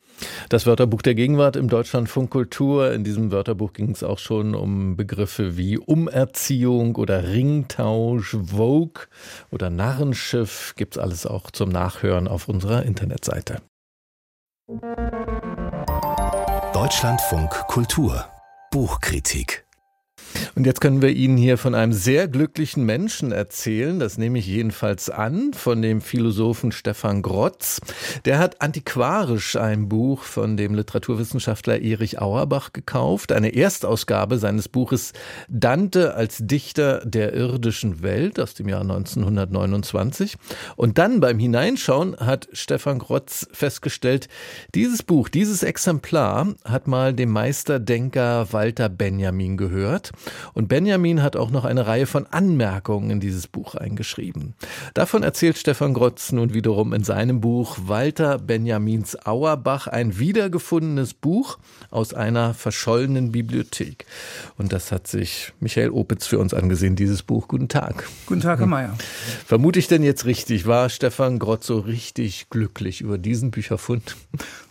Das 0.53 0.67
Wörterbuch 0.67 1.01
der 1.01 1.15
Gegenwart 1.15 1.55
im 1.55 1.67
Deutschlandfunk 1.67 2.29
Kultur. 2.29 2.93
In 2.93 3.03
diesem 3.03 3.31
Wörterbuch 3.31 3.73
ging 3.73 3.89
es 3.89 4.03
auch 4.03 4.19
schon 4.19 4.53
um 4.53 4.95
Begriffe 4.95 5.57
wie 5.57 5.79
Umerziehung 5.79 6.95
oder 6.95 7.23
Ringtausch, 7.23 8.37
Vogue 8.39 9.07
oder 9.49 9.71
Narrenschiff. 9.71 10.75
Gibt's 10.77 10.99
alles 10.99 11.25
auch 11.25 11.49
zum 11.49 11.69
Nachhören 11.69 12.27
auf 12.27 12.47
unserer 12.49 12.83
Internetseite. 12.83 13.63
Deutschlandfunk 16.71 17.49
Kultur 17.67 18.23
Buchkritik 18.69 19.65
und 20.55 20.67
jetzt 20.67 20.81
können 20.81 21.01
wir 21.01 21.09
Ihnen 21.09 21.35
hier 21.35 21.57
von 21.57 21.73
einem 21.73 21.93
sehr 21.93 22.27
glücklichen 22.27 22.85
Menschen 22.85 23.31
erzählen. 23.31 23.99
Das 23.99 24.19
nehme 24.19 24.37
ich 24.37 24.45
jedenfalls 24.45 25.09
an, 25.09 25.51
von 25.53 25.81
dem 25.81 25.99
Philosophen 25.99 26.71
Stefan 26.71 27.23
Grotz. 27.23 27.81
Der 28.25 28.37
hat 28.37 28.61
antiquarisch 28.61 29.55
ein 29.55 29.89
Buch 29.89 30.21
von 30.21 30.55
dem 30.55 30.75
Literaturwissenschaftler 30.75 31.81
Erich 31.81 32.21
Auerbach 32.21 32.71
gekauft. 32.71 33.31
Eine 33.31 33.55
Erstausgabe 33.55 34.37
seines 34.37 34.69
Buches 34.69 35.13
Dante 35.49 36.13
als 36.13 36.37
Dichter 36.41 37.03
der 37.03 37.33
irdischen 37.33 38.03
Welt 38.03 38.39
aus 38.39 38.53
dem 38.53 38.69
Jahr 38.69 38.81
1929. 38.81 40.37
Und 40.75 40.99
dann 40.99 41.19
beim 41.19 41.39
Hineinschauen 41.39 42.15
hat 42.17 42.47
Stefan 42.53 42.99
Grotz 42.99 43.47
festgestellt, 43.53 44.27
dieses 44.75 45.01
Buch, 45.01 45.29
dieses 45.29 45.63
Exemplar 45.63 46.53
hat 46.63 46.87
mal 46.87 47.11
dem 47.13 47.31
Meisterdenker 47.31 48.53
Walter 48.53 48.89
Benjamin 48.89 49.57
gehört. 49.57 50.11
Und 50.53 50.67
Benjamin 50.67 51.21
hat 51.21 51.35
auch 51.35 51.51
noch 51.51 51.65
eine 51.65 51.87
Reihe 51.87 52.05
von 52.05 52.25
Anmerkungen 52.27 53.09
in 53.09 53.19
dieses 53.19 53.47
Buch 53.47 53.75
eingeschrieben. 53.75 54.53
Davon 54.93 55.23
erzählt 55.23 55.57
Stefan 55.57 55.93
Grotz 55.93 56.31
nun 56.31 56.53
wiederum 56.53 56.93
in 56.93 57.03
seinem 57.03 57.41
Buch 57.41 57.77
Walter 57.85 58.37
Benjamins 58.37 59.15
Auerbach, 59.25 59.87
ein 59.87 60.19
wiedergefundenes 60.19 61.13
Buch 61.13 61.57
aus 61.89 62.13
einer 62.13 62.53
verschollenen 62.53 63.31
Bibliothek. 63.31 64.05
Und 64.57 64.73
das 64.73 64.91
hat 64.91 65.07
sich 65.07 65.53
Michael 65.59 65.89
Opitz 65.89 66.27
für 66.27 66.39
uns 66.39 66.53
angesehen, 66.53 66.95
dieses 66.95 67.23
Buch. 67.23 67.47
Guten 67.47 67.67
Tag. 67.67 68.07
Guten 68.25 68.41
Tag, 68.41 68.59
Herr 68.59 68.67
Mayer. 68.67 68.97
Vermute 69.45 69.79
ich 69.79 69.87
denn 69.87 70.03
jetzt 70.03 70.25
richtig? 70.25 70.67
War 70.67 70.89
Stefan 70.89 71.39
Grotz 71.39 71.67
so 71.67 71.79
richtig 71.79 72.49
glücklich 72.49 73.01
über 73.01 73.17
diesen 73.17 73.51
Bücherfund? 73.51 74.15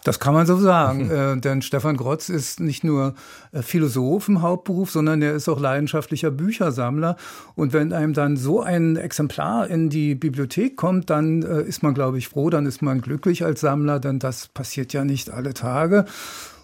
Das 0.04 0.18
kann 0.18 0.35
man 0.35 0.46
so 0.46 0.56
sagen, 0.56 1.11
äh, 1.11 1.40
denn 1.40 1.62
Stefan 1.62 1.96
Grotz 1.96 2.28
ist 2.28 2.61
nicht 2.61 2.82
nur 2.82 3.14
äh, 3.52 3.62
Philosoph 3.62 4.28
im 4.28 4.42
Hauptberuf, 4.42 4.90
sondern 4.90 5.22
er 5.22 5.34
ist 5.34 5.48
auch 5.48 5.60
leidenschaftlicher 5.60 6.30
Büchersammler. 6.30 7.16
Und 7.54 7.72
wenn 7.72 7.92
einem 7.92 8.14
dann 8.14 8.36
so 8.36 8.60
ein 8.60 8.96
Exemplar 8.96 9.68
in 9.68 9.90
die 9.90 10.14
Bibliothek 10.14 10.76
kommt, 10.76 11.10
dann 11.10 11.42
äh, 11.42 11.62
ist 11.62 11.82
man, 11.82 11.94
glaube 11.94 12.18
ich, 12.18 12.28
froh, 12.28 12.50
dann 12.50 12.66
ist 12.66 12.82
man 12.82 13.00
glücklich 13.00 13.44
als 13.44 13.60
Sammler, 13.60 14.00
denn 14.00 14.18
das 14.18 14.48
passiert 14.48 14.92
ja 14.92 15.04
nicht 15.04 15.30
alle 15.30 15.54
Tage. 15.54 16.06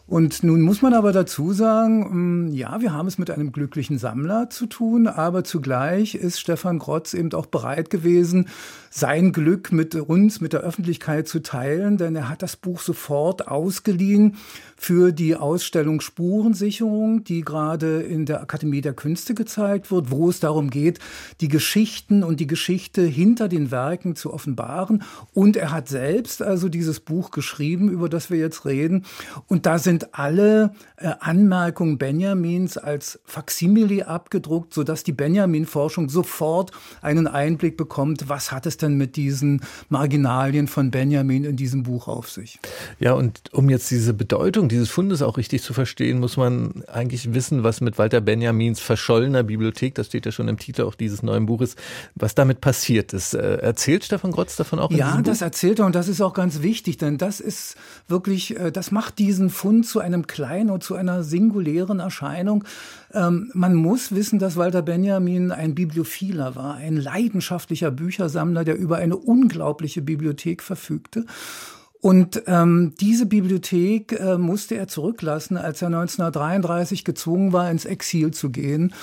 Und 0.09 0.43
nun 0.43 0.63
muss 0.63 0.81
man 0.81 0.95
aber 0.95 1.13
dazu 1.13 1.53
sagen, 1.53 2.47
mm, 2.47 2.53
ja, 2.55 2.81
wir 2.81 2.95
haben 2.95 3.07
es 3.07 3.19
mit 3.19 3.31
einem 3.31 3.53
glücklichen 3.53 3.99
Sammler 3.99 4.49
zu 4.49 4.67
tun, 4.67 5.07
aber 5.07 5.45
zugleich 5.45 6.15
ist 6.15 6.41
Stefan 6.41 6.79
Grotz 6.79 7.13
eben 7.13 7.31
auch 7.35 7.45
bereit 7.45 7.91
gewesen, 7.91 8.49
sein 8.91 9.33
Glück 9.33 9.71
mit 9.71 9.95
uns, 9.95 10.41
mit 10.41 10.55
der 10.55 10.61
Öffentlichkeit 10.61 11.29
zu 11.29 11.41
teilen, 11.41 11.99
denn 11.99 12.17
er 12.17 12.31
hat 12.31 12.43
das 12.43 12.57
Buch 12.57 12.81
sofort 12.81 13.49
ausgeliehen 13.49 14.37
für 14.77 15.13
die 15.13 15.35
Ausstellung 15.35 16.01
Spurensicherung, 16.01 17.25
die 17.25 17.43
gerade 17.43 18.01
in 18.01 18.27
der 18.27 18.41
Akademie 18.41 18.81
der 18.81 18.95
Künste 18.95 19.35
gezeigt 19.35 19.91
wird, 19.91 20.11
wo 20.11 20.31
es 20.31 20.39
darum 20.41 20.71
geht, 20.71 21.01
die 21.41 21.49
Geschichten 21.49 22.23
und 22.23 22.39
die 22.39 22.47
Geschichte 22.47 23.03
hinter 23.03 23.49
den 23.49 23.73
Werken 23.73 24.15
zu 24.15 24.33
offenbaren. 24.33 25.03
Und 25.35 25.57
er 25.57 25.73
hat 25.73 25.89
selbst 25.89 26.43
also 26.43 26.69
dieses 26.69 27.01
Buch 27.01 27.33
geschrieben, 27.33 27.91
über 27.91 28.09
das 28.09 28.31
wir 28.31 28.39
jetzt 28.39 28.65
reden. 28.65 29.05
Und 29.49 29.67
da 29.67 29.79
sind 29.79 29.98
alle 30.15 30.73
äh, 30.97 31.13
Anmerkungen 31.21 31.99
Benjamins 31.99 32.77
als 32.77 33.21
Faksimile 33.25 34.07
abgedruckt, 34.07 34.75
sodass 34.75 35.05
die 35.05 35.13
Benjamin-Forschung 35.13 36.09
sofort 36.09 36.73
einen 37.03 37.27
Einblick 37.27 37.77
bekommt, 37.77 38.29
was 38.29 38.53
hat 38.53 38.67
es 38.67 38.77
denn 38.77 38.97
mit 38.97 39.17
diesen 39.17 39.63
Marginalien 39.89 40.69
von 40.69 40.91
Benjamin 40.91 41.45
in 41.45 41.57
diesem 41.57 41.83
Buch 41.83 42.09
auf 42.09 42.31
sich. 42.31 42.59
Ja, 42.99 43.13
und 43.13 43.41
um 43.53 43.71
jetzt 43.71 43.91
diese 43.91 44.15
Bedeutung 44.15 44.69
dieses 44.69 44.91
Fundes 44.91 45.23
auch 45.23 45.37
richtig 45.37 45.63
zu 45.63 45.75
verstehen, 45.75 46.21
muss 46.21 46.37
man 46.37 46.83
eigentlich 46.87 47.35
wissen, 47.35 47.63
was 47.63 47.81
mit 47.81 47.99
Walter 47.99 48.21
Benjamins 48.21 48.81
verschollener 48.81 49.43
Bibliothek, 49.43 49.95
das 49.95 50.07
steht 50.07 50.27
ja 50.27 50.33
schon 50.33 50.49
im 50.49 50.59
Titel 50.59 50.83
auch 50.83 50.95
dieses 50.95 51.23
neuen 51.23 51.47
Buches, 51.47 51.77
was 52.15 52.35
damit 52.35 52.61
passiert 52.61 53.13
ist. 53.13 53.35
Äh, 53.35 53.57
erzählt 53.57 54.05
Stefan 54.05 54.33
Grotz 54.33 54.57
davon 54.57 54.79
auch? 54.79 54.91
ja, 54.91 55.21
das 55.23 55.41
erzählt 55.41 55.79
er 55.79 55.87
und 55.87 55.95
das 55.95 56.09
ist 56.09 56.21
auch 56.21 56.35
ganz 56.35 56.63
wichtig, 56.63 56.99
denn 56.99 57.19
das 57.19 57.41
ist 57.41 57.77
wirklich, 58.09 58.59
äh, 58.59 58.71
das 58.71 58.91
macht 58.91 59.19
diesen 59.19 59.51
Fund 59.51 59.87
zu 59.89 60.01
einem 60.01 60.27
kleinen 60.27 60.71
und 60.71 60.85
zu 60.85 60.95
einer 60.95 61.23
singulären 61.23 62.01
Erscheinung. 62.01 62.65
Ähm, 63.13 63.51
man 63.55 63.75
muss 63.75 64.13
wissen, 64.13 64.39
dass 64.39 64.57
Walter 64.57 64.83
Benjamin 64.83 65.51
ein 65.51 65.75
Bibliophiler 65.75 66.55
war, 66.55 66.75
ein 66.75 66.97
leidenschaftlicher 66.97 67.91
Büchersammler, 67.91 68.65
der 68.65 68.79
über 68.79 68.97
eine 68.97 69.17
unglaubliche 69.17 70.03
Bibliothek 70.03 70.63
verfügte. 70.63 71.25
Und 72.01 72.43
ähm, 72.47 72.95
diese 73.01 73.27
Bibliothek 73.27 74.13
äh, 74.13 74.39
musste 74.39 74.77
er 74.77 74.87
zurücklassen, 74.87 75.57
als 75.57 75.83
er 75.83 75.89
1933 75.89 77.05
gezwungen 77.05 77.53
war, 77.53 77.71
ins 77.71 77.85
Exil 77.85 78.31
zu 78.31 78.51
gehen. 78.51 78.95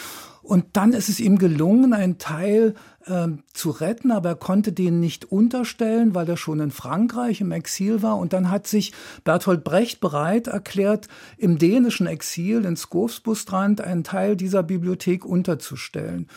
Und 0.42 0.66
dann 0.74 0.94
ist 0.94 1.10
es 1.10 1.20
ihm 1.20 1.38
gelungen, 1.38 1.94
einen 1.94 2.20
Teil 2.20 2.76
äh, 3.06 3.28
zu 3.54 3.70
retten, 3.70 4.12
aber 4.12 4.30
er 4.30 4.36
konnte 4.36 4.72
den 4.72 5.00
nicht 5.00 5.32
unterstellen, 5.32 6.16
weil 6.16 6.28
er 6.30 6.38
schon 6.38 6.60
in 6.60 6.72
Frankreich 6.72 7.42
im 7.42 7.52
Exil 7.52 8.02
war. 8.02 8.18
Und 8.18 8.34
dann 8.34 8.50
hat 8.50 8.68
sich 8.68 8.94
Bertolt 9.24 9.64
Brecht 9.64 10.00
bereit 10.00 10.48
erklärt, 10.48 11.08
im 11.38 11.58
dänischen 11.58 12.08
Exil 12.08 12.66
in 12.66 12.76
Skovsbustrand 12.76 13.82
einen 13.82 14.04
Teil 14.04 14.36
dieser 14.36 14.64
Bibliothek 14.64 15.26
unterzustellen. 15.26 16.28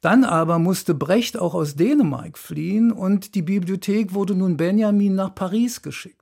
Dann 0.00 0.24
aber 0.24 0.58
musste 0.58 0.94
Brecht 0.94 1.38
auch 1.38 1.54
aus 1.54 1.76
Dänemark 1.76 2.38
fliehen 2.38 2.90
und 2.90 3.34
die 3.34 3.42
Bibliothek 3.42 4.14
wurde 4.14 4.34
nun 4.34 4.56
Benjamin 4.56 5.14
nach 5.14 5.34
Paris 5.34 5.82
geschickt. 5.82 6.19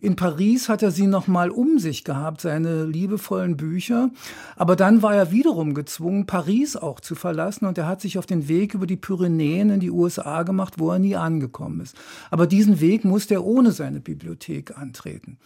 In 0.00 0.16
Paris 0.16 0.68
hat 0.68 0.82
er 0.82 0.90
sie 0.90 1.06
noch 1.06 1.26
mal 1.26 1.50
um 1.50 1.78
sich 1.78 2.04
gehabt, 2.04 2.40
seine 2.40 2.84
liebevollen 2.84 3.56
Bücher. 3.56 4.10
Aber 4.56 4.74
dann 4.74 5.02
war 5.02 5.14
er 5.14 5.30
wiederum 5.30 5.74
gezwungen, 5.74 6.26
Paris 6.26 6.74
auch 6.76 7.00
zu 7.00 7.14
verlassen. 7.14 7.66
Und 7.66 7.76
er 7.76 7.86
hat 7.86 8.00
sich 8.00 8.18
auf 8.18 8.24
den 8.24 8.48
Weg 8.48 8.72
über 8.72 8.86
die 8.86 8.96
Pyrenäen 8.96 9.70
in 9.70 9.80
die 9.80 9.90
USA 9.90 10.42
gemacht, 10.42 10.74
wo 10.78 10.90
er 10.90 10.98
nie 10.98 11.16
angekommen 11.16 11.80
ist. 11.80 11.96
Aber 12.30 12.46
diesen 12.46 12.80
Weg 12.80 13.04
musste 13.04 13.34
er 13.34 13.44
ohne 13.44 13.72
seine 13.72 14.00
Bibliothek 14.00 14.78
antreten. 14.78 15.36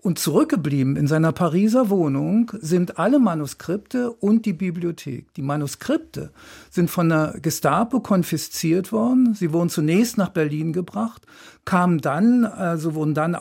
Und 0.00 0.20
zurückgeblieben 0.20 0.94
in 0.94 1.08
seiner 1.08 1.32
Pariser 1.32 1.90
Wohnung 1.90 2.52
sind 2.60 2.98
alle 2.98 3.18
Manuskripte 3.18 4.12
und 4.12 4.46
die 4.46 4.52
Bibliothek. 4.52 5.34
Die 5.34 5.42
Manuskripte 5.42 6.30
sind 6.70 6.88
von 6.88 7.08
der 7.08 7.34
Gestapo 7.42 7.98
konfisziert 7.98 8.92
worden. 8.92 9.34
Sie 9.34 9.52
wurden 9.52 9.70
zunächst 9.70 10.16
nach 10.16 10.28
Berlin 10.28 10.72
gebracht, 10.72 11.26
kamen 11.64 11.98
dann, 11.98 12.44
also 12.44 12.94
wurden 12.94 13.14
dann 13.14 13.34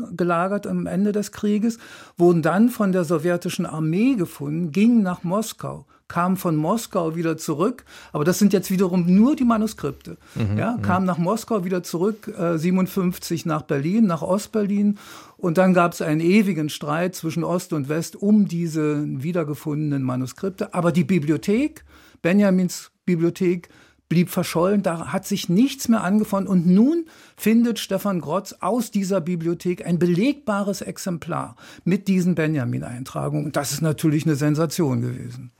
ausgelagert 0.00 0.66
am 0.66 0.86
Ende 0.86 1.12
des 1.12 1.32
Krieges, 1.32 1.78
wurden 2.16 2.42
dann 2.42 2.68
von 2.68 2.92
der 2.92 3.04
sowjetischen 3.04 3.66
Armee 3.66 4.14
gefunden, 4.14 4.72
gingen 4.72 5.02
nach 5.02 5.22
Moskau 5.22 5.86
kam 6.08 6.36
von 6.36 6.54
Moskau 6.54 7.16
wieder 7.16 7.36
zurück, 7.36 7.84
aber 8.12 8.24
das 8.24 8.38
sind 8.38 8.52
jetzt 8.52 8.70
wiederum 8.70 9.12
nur 9.12 9.34
die 9.34 9.44
Manuskripte. 9.44 10.16
Mhm, 10.34 10.56
ja, 10.56 10.78
kam 10.80 11.04
nach 11.04 11.18
Moskau 11.18 11.64
wieder 11.64 11.82
zurück, 11.82 12.32
äh, 12.38 12.56
57 12.56 13.44
nach 13.44 13.62
Berlin, 13.62 14.06
nach 14.06 14.22
Ostberlin 14.22 14.98
und 15.36 15.58
dann 15.58 15.74
gab 15.74 15.92
es 15.94 16.02
einen 16.02 16.20
ewigen 16.20 16.68
Streit 16.68 17.14
zwischen 17.14 17.42
Ost 17.42 17.72
und 17.72 17.88
West 17.88 18.14
um 18.14 18.46
diese 18.46 19.04
wiedergefundenen 19.04 20.02
Manuskripte. 20.02 20.74
Aber 20.74 20.92
die 20.92 21.04
Bibliothek, 21.04 21.84
Benjamins 22.22 22.92
Bibliothek, 23.04 23.68
blieb 24.08 24.30
verschollen, 24.30 24.82
da 24.82 25.12
hat 25.12 25.26
sich 25.26 25.48
nichts 25.48 25.88
mehr 25.88 26.02
angefangen 26.02 26.46
und 26.46 26.66
nun 26.66 27.06
findet 27.36 27.78
Stefan 27.78 28.20
Grotz 28.20 28.54
aus 28.60 28.90
dieser 28.90 29.20
Bibliothek 29.20 29.84
ein 29.84 29.98
belegbares 29.98 30.80
Exemplar 30.80 31.56
mit 31.84 32.08
diesen 32.08 32.34
Benjamin-Eintragungen. 32.34 33.52
Das 33.52 33.72
ist 33.72 33.82
natürlich 33.82 34.24
eine 34.24 34.36
Sensation 34.36 35.00
gewesen. 35.00 35.50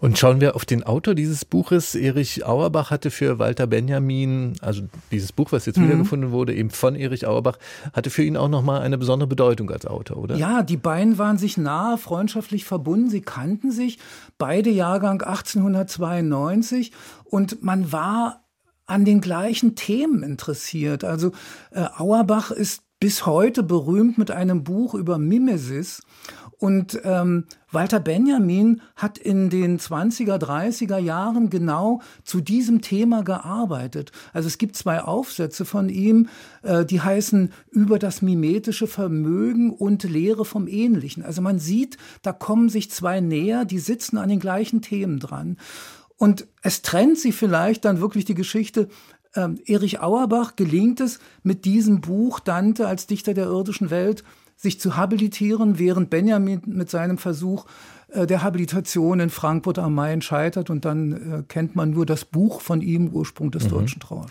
Und 0.00 0.18
schauen 0.18 0.40
wir 0.40 0.54
auf 0.54 0.64
den 0.64 0.82
Autor 0.82 1.14
dieses 1.14 1.44
Buches. 1.44 1.94
Erich 1.94 2.44
Auerbach 2.44 2.90
hatte 2.90 3.10
für 3.10 3.38
Walter 3.38 3.66
Benjamin, 3.66 4.54
also 4.60 4.82
dieses 5.10 5.32
Buch, 5.32 5.52
was 5.52 5.66
jetzt 5.66 5.78
mhm. 5.78 5.84
wiedergefunden 5.84 6.30
wurde, 6.30 6.54
eben 6.54 6.70
von 6.70 6.94
Erich 6.94 7.26
Auerbach, 7.26 7.58
hatte 7.92 8.10
für 8.10 8.22
ihn 8.22 8.36
auch 8.36 8.48
nochmal 8.48 8.82
eine 8.82 8.98
besondere 8.98 9.28
Bedeutung 9.28 9.70
als 9.70 9.86
Autor, 9.86 10.18
oder? 10.18 10.36
Ja, 10.36 10.62
die 10.62 10.76
beiden 10.76 11.16
waren 11.18 11.38
sich 11.38 11.56
nahe, 11.56 11.96
freundschaftlich 11.96 12.64
verbunden. 12.64 13.08
Sie 13.08 13.22
kannten 13.22 13.70
sich, 13.70 13.98
beide 14.36 14.70
Jahrgang 14.70 15.22
1892 15.22 16.92
und 17.24 17.62
man 17.62 17.92
war 17.92 18.44
an 18.86 19.04
den 19.04 19.20
gleichen 19.20 19.76
Themen 19.76 20.22
interessiert. 20.22 21.04
Also 21.04 21.32
äh, 21.70 21.86
Auerbach 21.96 22.50
ist 22.50 22.82
bis 23.00 23.26
heute 23.26 23.62
berühmt 23.62 24.18
mit 24.18 24.30
einem 24.30 24.64
Buch 24.64 24.94
über 24.94 25.18
Mimesis 25.18 26.02
und 26.64 26.98
ähm, 27.04 27.44
Walter 27.72 28.00
Benjamin 28.00 28.80
hat 28.96 29.18
in 29.18 29.50
den 29.50 29.78
20er, 29.78 30.38
30er 30.38 30.96
Jahren 30.96 31.50
genau 31.50 32.00
zu 32.22 32.40
diesem 32.40 32.80
Thema 32.80 33.22
gearbeitet. 33.22 34.12
Also 34.32 34.46
es 34.46 34.56
gibt 34.56 34.74
zwei 34.74 35.02
Aufsätze 35.02 35.66
von 35.66 35.90
ihm, 35.90 36.30
äh, 36.62 36.86
die 36.86 37.02
heißen 37.02 37.52
über 37.70 37.98
das 37.98 38.22
mimetische 38.22 38.86
Vermögen 38.86 39.74
und 39.74 40.04
Lehre 40.04 40.46
vom 40.46 40.66
Ähnlichen. 40.66 41.22
Also 41.22 41.42
man 41.42 41.58
sieht, 41.58 41.98
da 42.22 42.32
kommen 42.32 42.70
sich 42.70 42.90
zwei 42.90 43.20
näher, 43.20 43.66
die 43.66 43.78
sitzen 43.78 44.16
an 44.16 44.30
den 44.30 44.40
gleichen 44.40 44.80
Themen 44.80 45.18
dran. 45.18 45.58
Und 46.16 46.46
es 46.62 46.80
trennt 46.80 47.18
sie 47.18 47.32
vielleicht 47.32 47.84
dann 47.84 48.00
wirklich 48.00 48.24
die 48.24 48.34
Geschichte 48.34 48.88
ähm, 49.34 49.58
Erich 49.66 50.00
Auerbach 50.00 50.56
gelingt 50.56 51.00
es, 51.00 51.18
mit 51.42 51.66
diesem 51.66 52.00
Buch 52.00 52.40
Dante 52.40 52.86
als 52.86 53.06
Dichter 53.06 53.34
der 53.34 53.48
irdischen 53.48 53.90
Welt 53.90 54.24
sich 54.56 54.80
zu 54.80 54.96
habilitieren, 54.96 55.78
während 55.78 56.10
Benjamin 56.10 56.62
mit 56.66 56.90
seinem 56.90 57.18
Versuch 57.18 57.66
der 58.26 58.42
Habilitation 58.42 59.20
in 59.20 59.30
Frankfurt 59.30 59.78
am 59.78 59.94
Main 59.94 60.22
scheitert 60.22 60.70
und 60.70 60.84
dann 60.84 61.12
äh, 61.12 61.42
kennt 61.48 61.76
man 61.76 61.90
nur 61.90 62.06
das 62.06 62.24
Buch 62.24 62.60
von 62.60 62.80
ihm, 62.80 63.08
Ursprung 63.08 63.50
des 63.50 63.64
mhm. 63.64 63.70
deutschen 63.70 64.00
Trauers. 64.00 64.30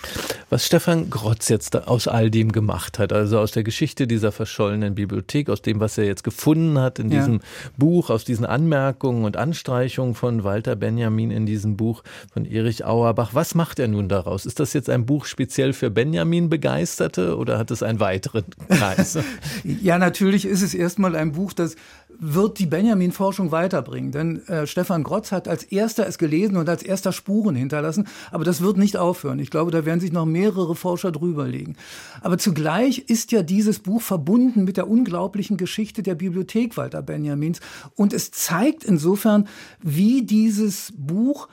Was 0.49 0.65
Stefan 0.65 1.09
Grotz 1.09 1.49
jetzt 1.49 1.75
aus 1.87 2.07
all 2.07 2.29
dem 2.29 2.51
gemacht 2.51 2.99
hat, 2.99 3.11
also 3.11 3.39
aus 3.39 3.51
der 3.51 3.63
Geschichte 3.63 4.07
dieser 4.07 4.31
verschollenen 4.31 4.95
Bibliothek, 4.95 5.49
aus 5.49 5.61
dem, 5.61 5.79
was 5.79 5.97
er 5.97 6.05
jetzt 6.05 6.23
gefunden 6.23 6.79
hat 6.79 6.99
in 6.99 7.11
ja. 7.11 7.19
diesem 7.19 7.41
Buch, 7.77 8.09
aus 8.09 8.23
diesen 8.23 8.45
Anmerkungen 8.45 9.25
und 9.25 9.37
Anstreichungen 9.37 10.15
von 10.15 10.43
Walter 10.43 10.75
Benjamin 10.75 11.31
in 11.31 11.45
diesem 11.45 11.75
Buch 11.77 12.03
von 12.31 12.45
Erich 12.45 12.85
Auerbach, 12.85 13.31
was 13.33 13.55
macht 13.55 13.79
er 13.79 13.87
nun 13.87 14.09
daraus? 14.09 14.45
Ist 14.45 14.59
das 14.59 14.73
jetzt 14.73 14.89
ein 14.89 15.05
Buch 15.05 15.25
speziell 15.25 15.73
für 15.73 15.89
Benjamin 15.89 16.49
Begeisterte 16.49 17.37
oder 17.37 17.57
hat 17.57 17.71
es 17.71 17.83
einen 17.83 17.99
weiteren 17.99 18.45
Kreis? 18.69 19.17
ja, 19.63 19.97
natürlich 19.97 20.45
ist 20.45 20.61
es 20.61 20.73
erstmal 20.73 21.15
ein 21.15 21.33
Buch, 21.33 21.53
das 21.53 21.75
wird 22.19 22.59
die 22.59 22.65
Benjamin-Forschung 22.65 23.51
weiterbringen. 23.51 24.11
Denn 24.11 24.47
äh, 24.47 24.67
Stefan 24.67 25.03
Grotz 25.03 25.31
hat 25.31 25.47
als 25.47 25.63
erster 25.63 26.07
es 26.07 26.17
gelesen 26.17 26.57
und 26.57 26.69
als 26.69 26.83
erster 26.83 27.11
Spuren 27.11 27.55
hinterlassen. 27.55 28.07
Aber 28.31 28.43
das 28.43 28.61
wird 28.61 28.77
nicht 28.77 28.97
aufhören. 28.97 29.39
Ich 29.39 29.49
glaube, 29.49 29.71
da 29.71 29.85
werden 29.85 29.99
sich 29.99 30.11
noch 30.11 30.25
mehrere 30.25 30.75
Forscher 30.75 31.11
drüberlegen. 31.11 31.77
Aber 32.21 32.37
zugleich 32.37 32.99
ist 33.07 33.31
ja 33.31 33.43
dieses 33.43 33.79
Buch 33.79 34.01
verbunden 34.01 34.63
mit 34.63 34.77
der 34.77 34.89
unglaublichen 34.89 35.57
Geschichte 35.57 36.03
der 36.03 36.15
Bibliothek 36.15 36.77
Walter 36.77 37.01
Benjamins. 37.01 37.59
Und 37.95 38.13
es 38.13 38.31
zeigt 38.31 38.83
insofern, 38.83 39.47
wie 39.81 40.23
dieses 40.23 40.93
Buch 40.95 41.47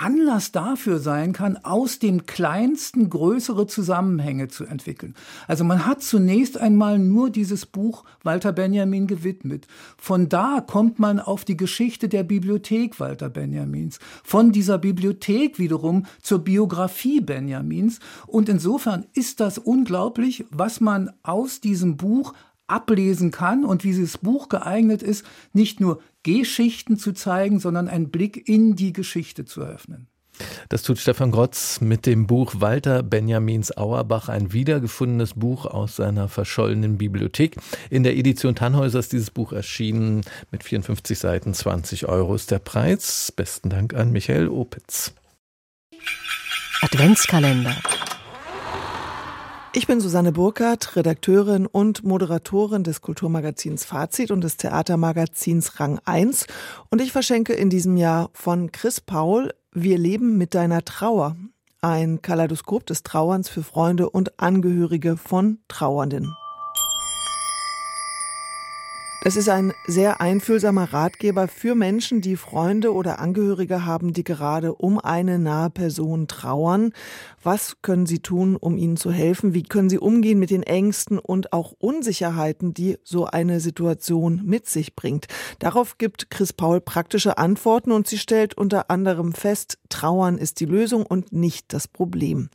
Anlass 0.00 0.50
dafür 0.50 0.98
sein 0.98 1.34
kann, 1.34 1.58
aus 1.58 1.98
dem 1.98 2.24
Kleinsten 2.24 3.10
größere 3.10 3.66
Zusammenhänge 3.66 4.48
zu 4.48 4.64
entwickeln. 4.64 5.14
Also 5.46 5.62
man 5.62 5.84
hat 5.84 6.02
zunächst 6.02 6.58
einmal 6.58 6.98
nur 6.98 7.28
dieses 7.28 7.66
Buch 7.66 8.04
Walter 8.22 8.52
Benjamin 8.52 9.06
gewidmet. 9.06 9.66
Von 9.98 10.30
da 10.30 10.64
kommt 10.66 10.98
man 10.98 11.20
auf 11.20 11.44
die 11.44 11.56
Geschichte 11.56 12.08
der 12.08 12.22
Bibliothek 12.22 12.98
Walter 12.98 13.28
Benjamins, 13.28 13.98
von 14.24 14.52
dieser 14.52 14.78
Bibliothek 14.78 15.58
wiederum 15.58 16.06
zur 16.22 16.38
Biografie 16.38 17.20
Benjamins. 17.20 18.00
Und 18.26 18.48
insofern 18.48 19.04
ist 19.12 19.40
das 19.40 19.58
unglaublich, 19.58 20.46
was 20.50 20.80
man 20.80 21.10
aus 21.22 21.60
diesem 21.60 21.98
Buch 21.98 22.32
ablesen 22.70 23.30
kann 23.30 23.64
und 23.64 23.84
wie 23.84 23.88
dieses 23.88 24.18
Buch 24.18 24.48
geeignet 24.48 25.02
ist, 25.02 25.26
nicht 25.52 25.80
nur 25.80 26.00
Geschichten 26.22 26.96
zu 26.96 27.12
zeigen, 27.12 27.60
sondern 27.60 27.88
einen 27.88 28.10
Blick 28.10 28.48
in 28.48 28.76
die 28.76 28.92
Geschichte 28.92 29.44
zu 29.44 29.62
eröffnen. 29.62 30.08
Das 30.68 30.82
tut 30.82 30.98
Stefan 30.98 31.30
Grotz 31.30 31.80
mit 31.80 32.06
dem 32.06 32.26
Buch 32.26 32.54
Walter 32.58 33.02
Benjamins 33.02 33.76
Auerbach, 33.76 34.28
ein 34.28 34.52
wiedergefundenes 34.52 35.34
Buch 35.34 35.66
aus 35.66 35.96
seiner 35.96 36.28
verschollenen 36.28 36.98
Bibliothek. 36.98 37.56
In 37.90 38.02
der 38.02 38.16
Edition 38.16 38.54
Tannhäuser 38.54 38.98
ist 39.00 39.12
dieses 39.12 39.30
Buch 39.30 39.52
erschienen 39.52 40.22
mit 40.50 40.64
54 40.64 41.18
Seiten, 41.18 41.54
20 41.54 42.06
Euro 42.06 42.34
ist 42.34 42.50
der 42.50 42.58
Preis. 42.58 43.32
Besten 43.34 43.68
Dank 43.68 43.94
an 43.94 44.12
Michael 44.12 44.48
Opitz. 44.48 45.12
Adventskalender. 46.82 47.76
Ich 49.72 49.86
bin 49.86 50.00
Susanne 50.00 50.32
Burkhardt, 50.32 50.96
Redakteurin 50.96 51.64
und 51.64 52.02
Moderatorin 52.02 52.82
des 52.82 53.02
Kulturmagazins 53.02 53.84
Fazit 53.84 54.32
und 54.32 54.42
des 54.42 54.56
Theatermagazins 54.56 55.78
Rang 55.78 56.00
1 56.04 56.48
und 56.90 57.00
ich 57.00 57.12
verschenke 57.12 57.52
in 57.52 57.70
diesem 57.70 57.96
Jahr 57.96 58.30
von 58.32 58.72
Chris 58.72 59.00
Paul 59.00 59.54
Wir 59.70 59.96
leben 59.96 60.36
mit 60.38 60.56
deiner 60.56 60.84
Trauer. 60.84 61.36
Ein 61.82 62.20
Kaleidoskop 62.20 62.84
des 62.84 63.04
Trauerns 63.04 63.48
für 63.48 63.62
Freunde 63.62 64.10
und 64.10 64.40
Angehörige 64.40 65.16
von 65.16 65.60
Trauernden. 65.68 66.34
Das 69.22 69.36
ist 69.36 69.50
ein 69.50 69.74
sehr 69.86 70.22
einfühlsamer 70.22 70.94
Ratgeber 70.94 71.46
für 71.46 71.74
Menschen, 71.74 72.22
die 72.22 72.36
Freunde 72.36 72.94
oder 72.94 73.18
Angehörige 73.18 73.84
haben, 73.84 74.14
die 74.14 74.24
gerade 74.24 74.74
um 74.74 74.98
eine 74.98 75.38
nahe 75.38 75.68
Person 75.68 76.26
trauern. 76.26 76.94
Was 77.42 77.76
können 77.82 78.06
sie 78.06 78.20
tun, 78.20 78.56
um 78.56 78.78
ihnen 78.78 78.96
zu 78.96 79.12
helfen? 79.12 79.52
Wie 79.52 79.62
können 79.62 79.90
sie 79.90 79.98
umgehen 79.98 80.38
mit 80.38 80.48
den 80.48 80.62
Ängsten 80.62 81.18
und 81.18 81.52
auch 81.52 81.74
Unsicherheiten, 81.78 82.72
die 82.72 82.96
so 83.04 83.26
eine 83.26 83.60
Situation 83.60 84.40
mit 84.46 84.66
sich 84.66 84.96
bringt? 84.96 85.26
Darauf 85.58 85.98
gibt 85.98 86.30
Chris 86.30 86.54
Paul 86.54 86.80
praktische 86.80 87.36
Antworten 87.36 87.92
und 87.92 88.06
sie 88.06 88.18
stellt 88.18 88.56
unter 88.56 88.90
anderem 88.90 89.34
fest, 89.34 89.76
Trauern 89.90 90.38
ist 90.38 90.60
die 90.60 90.66
Lösung 90.66 91.04
und 91.04 91.32
nicht 91.32 91.74
das 91.74 91.88
Problem. 91.88 92.48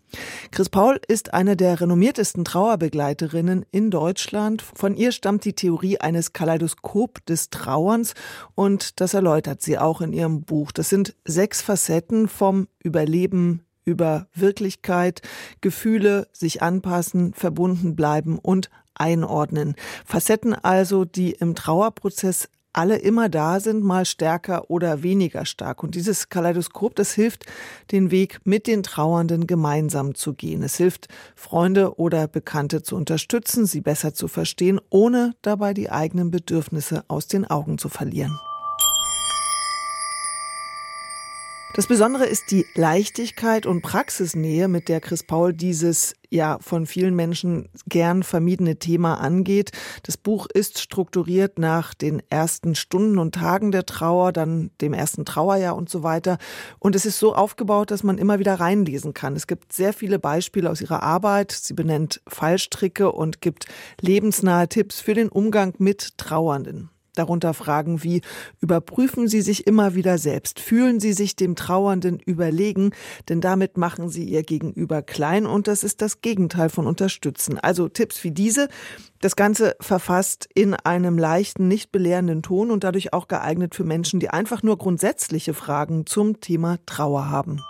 Chris 0.51 0.69
Paul 0.69 0.99
ist 1.07 1.33
eine 1.33 1.57
der 1.57 1.81
renommiertesten 1.81 2.45
Trauerbegleiterinnen 2.45 3.65
in 3.71 3.91
Deutschland. 3.91 4.61
Von 4.61 4.95
ihr 4.95 5.11
stammt 5.11 5.43
die 5.43 5.53
Theorie 5.53 5.99
eines 5.99 6.31
Kaleidoskops 6.31 6.54
Kaleidoskop 6.55 7.25
des 7.25 7.49
Trauerns 7.49 8.13
und 8.55 9.01
das 9.01 9.13
erläutert 9.13 9.61
sie 9.61 9.77
auch 9.77 10.01
in 10.01 10.13
ihrem 10.13 10.41
Buch. 10.41 10.71
Das 10.71 10.89
sind 10.89 11.15
sechs 11.25 11.61
Facetten 11.61 12.27
vom 12.27 12.67
Überleben 12.79 13.65
über 13.83 14.27
Wirklichkeit, 14.33 15.21
Gefühle, 15.61 16.27
sich 16.31 16.61
anpassen, 16.61 17.33
verbunden 17.33 17.95
bleiben 17.95 18.39
und 18.39 18.69
einordnen. 18.95 19.75
Facetten 20.05 20.53
also, 20.55 21.03
die 21.03 21.31
im 21.31 21.55
Trauerprozess 21.55 22.49
alle 22.75 22.97
immer 22.97 23.29
da 23.29 23.59
sind, 23.59 23.83
mal 23.83 24.05
stärker 24.05 24.69
oder 24.69 25.01
weniger 25.01 25.45
stark. 25.45 25.83
Und 25.83 25.95
dieses 25.95 26.29
Kaleidoskop, 26.29 26.95
das 26.95 27.13
hilft, 27.13 27.45
den 27.91 28.11
Weg 28.11 28.39
mit 28.43 28.67
den 28.67 28.83
Trauernden 28.83 29.47
gemeinsam 29.47 30.15
zu 30.15 30.33
gehen. 30.33 30.63
Es 30.63 30.75
hilft, 30.75 31.07
Freunde 31.35 31.97
oder 31.97 32.27
Bekannte 32.27 32.83
zu 32.83 32.95
unterstützen, 32.95 33.65
sie 33.65 33.81
besser 33.81 34.13
zu 34.13 34.27
verstehen, 34.27 34.81
ohne 34.89 35.35
dabei 35.41 35.73
die 35.73 35.89
eigenen 35.89 36.31
Bedürfnisse 36.31 37.05
aus 37.07 37.27
den 37.27 37.45
Augen 37.45 37.77
zu 37.77 37.89
verlieren. 37.89 38.37
Das 41.75 41.87
Besondere 41.87 42.25
ist 42.25 42.51
die 42.51 42.65
Leichtigkeit 42.75 43.65
und 43.65 43.81
Praxisnähe, 43.81 44.69
mit 44.69 44.87
der 44.87 45.01
Chris 45.01 45.23
Paul 45.23 45.51
dieses 45.51 46.15
ja 46.29 46.57
von 46.61 46.85
vielen 46.85 47.17
Menschen 47.17 47.67
gern 47.85 48.23
vermiedene 48.23 48.77
Thema 48.77 49.15
angeht. 49.15 49.71
Das 50.03 50.15
Buch 50.15 50.47
ist 50.47 50.79
strukturiert 50.79 51.59
nach 51.59 51.93
den 51.93 52.23
ersten 52.29 52.75
Stunden 52.75 53.19
und 53.19 53.35
Tagen 53.35 53.73
der 53.73 53.85
Trauer, 53.85 54.31
dann 54.31 54.71
dem 54.79 54.93
ersten 54.93 55.25
Trauerjahr 55.25 55.75
und 55.75 55.89
so 55.89 56.01
weiter. 56.01 56.37
Und 56.79 56.95
es 56.95 57.05
ist 57.05 57.19
so 57.19 57.35
aufgebaut, 57.35 57.91
dass 57.91 58.03
man 58.03 58.19
immer 58.19 58.39
wieder 58.39 58.53
reinlesen 58.53 59.13
kann. 59.13 59.35
Es 59.35 59.45
gibt 59.45 59.73
sehr 59.73 59.91
viele 59.91 60.17
Beispiele 60.17 60.69
aus 60.69 60.79
ihrer 60.79 61.03
Arbeit. 61.03 61.51
Sie 61.51 61.73
benennt 61.73 62.21
Fallstricke 62.25 63.11
und 63.11 63.41
gibt 63.41 63.65
lebensnahe 63.99 64.69
Tipps 64.69 65.01
für 65.01 65.13
den 65.13 65.27
Umgang 65.27 65.73
mit 65.77 66.17
Trauernden. 66.17 66.89
Darunter 67.15 67.53
Fragen 67.53 68.03
wie, 68.03 68.21
überprüfen 68.61 69.27
Sie 69.27 69.41
sich 69.41 69.67
immer 69.67 69.95
wieder 69.95 70.17
selbst, 70.17 70.59
fühlen 70.59 70.99
Sie 70.99 71.13
sich 71.13 71.35
dem 71.35 71.55
Trauernden 71.55 72.19
überlegen, 72.19 72.91
denn 73.29 73.41
damit 73.41 73.77
machen 73.77 74.09
Sie 74.09 74.23
Ihr 74.23 74.43
Gegenüber 74.43 75.01
klein 75.01 75.45
und 75.45 75.67
das 75.67 75.83
ist 75.83 76.01
das 76.01 76.21
Gegenteil 76.21 76.69
von 76.69 76.87
unterstützen. 76.87 77.59
Also 77.59 77.87
Tipps 77.87 78.23
wie 78.23 78.31
diese, 78.31 78.67
das 79.21 79.35
Ganze 79.35 79.75
verfasst 79.79 80.47
in 80.53 80.73
einem 80.75 81.17
leichten, 81.17 81.67
nicht 81.67 81.91
belehrenden 81.91 82.43
Ton 82.43 82.71
und 82.71 82.83
dadurch 82.83 83.13
auch 83.13 83.27
geeignet 83.27 83.75
für 83.75 83.83
Menschen, 83.83 84.19
die 84.19 84.29
einfach 84.29 84.63
nur 84.63 84.77
grundsätzliche 84.77 85.53
Fragen 85.53 86.05
zum 86.05 86.41
Thema 86.41 86.77
Trauer 86.85 87.29
haben. 87.29 87.61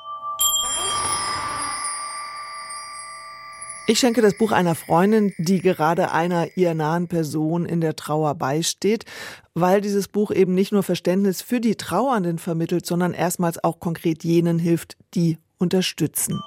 Ich 3.87 3.99
schenke 3.99 4.23
das 4.23 4.35
Buch 4.35 4.51
einer 4.51 4.73
Freundin, 4.73 5.31
die 5.37 5.61
gerade 5.61 6.11
einer 6.11 6.57
ihr 6.57 6.73
nahen 6.73 7.07
Person 7.07 7.67
in 7.67 7.81
der 7.81 7.95
Trauer 7.95 8.33
beisteht, 8.33 9.05
weil 9.53 9.79
dieses 9.79 10.07
Buch 10.07 10.31
eben 10.31 10.55
nicht 10.55 10.71
nur 10.71 10.81
Verständnis 10.81 11.43
für 11.43 11.61
die 11.61 11.75
Trauernden 11.75 12.39
vermittelt, 12.39 12.87
sondern 12.87 13.13
erstmals 13.13 13.63
auch 13.63 13.79
konkret 13.79 14.23
jenen 14.23 14.57
hilft, 14.57 14.97
die 15.13 15.37
unterstützen. 15.59 16.41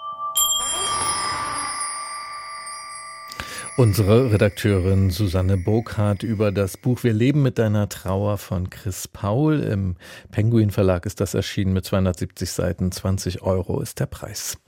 Unsere 3.76 4.32
Redakteurin 4.32 5.10
Susanne 5.10 5.56
Burkhardt 5.56 6.24
über 6.24 6.50
das 6.50 6.76
Buch 6.76 7.04
Wir 7.04 7.12
leben 7.12 7.42
mit 7.42 7.60
deiner 7.60 7.88
Trauer 7.88 8.38
von 8.38 8.68
Chris 8.68 9.06
Paul. 9.06 9.60
Im 9.60 9.94
Penguin 10.32 10.72
Verlag 10.72 11.06
ist 11.06 11.20
das 11.20 11.34
erschienen 11.34 11.72
mit 11.72 11.84
270 11.84 12.50
Seiten. 12.50 12.90
20 12.90 13.42
Euro 13.42 13.80
ist 13.80 14.00
der 14.00 14.06
Preis. 14.06 14.58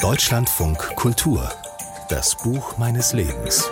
Deutschlandfunk 0.00 0.78
Kultur. 0.96 1.46
Das 2.08 2.34
Buch 2.42 2.78
meines 2.78 3.12
Lebens. 3.12 3.70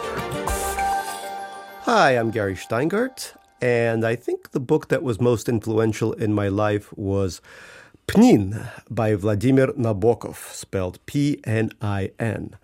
Hi, 1.87 2.19
I'm 2.19 2.31
Gary 2.33 2.55
Steingart, 2.55 3.35
and 3.63 4.05
I 4.05 4.15
think 4.15 4.51
the 4.53 4.61
book 4.61 4.89
that 4.89 5.03
was 5.03 5.21
most 5.21 5.49
influential 5.49 6.13
in 6.13 6.35
my 6.35 6.49
life 6.49 6.93
was 6.95 7.41
Pnin 8.07 8.61
by 8.91 9.17
Vladimir 9.17 9.73
Nabokov, 9.75 10.53
spelled 10.53 10.99
P-N-I-N. 11.07 12.57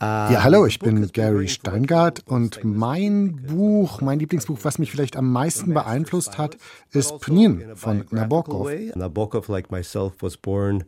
Ja, 0.00 0.44
hallo, 0.44 0.64
ich 0.66 0.78
bin 0.78 1.04
Gary 1.12 1.48
Steingart 1.48 2.22
und 2.26 2.60
mein 2.62 3.42
Buch, 3.44 4.00
mein 4.00 4.20
Lieblingsbuch, 4.20 4.58
was 4.62 4.78
mich 4.78 4.92
vielleicht 4.92 5.16
am 5.16 5.32
meisten 5.32 5.74
beeinflusst 5.74 6.38
hat, 6.38 6.56
ist 6.92 7.18
Pnin 7.18 7.74
von 7.74 8.06
Nabokov. 8.12 8.70
Nabokov, 8.94 9.48
like 9.48 9.72
myself, 9.72 10.12
was 10.20 10.36
born 10.36 10.84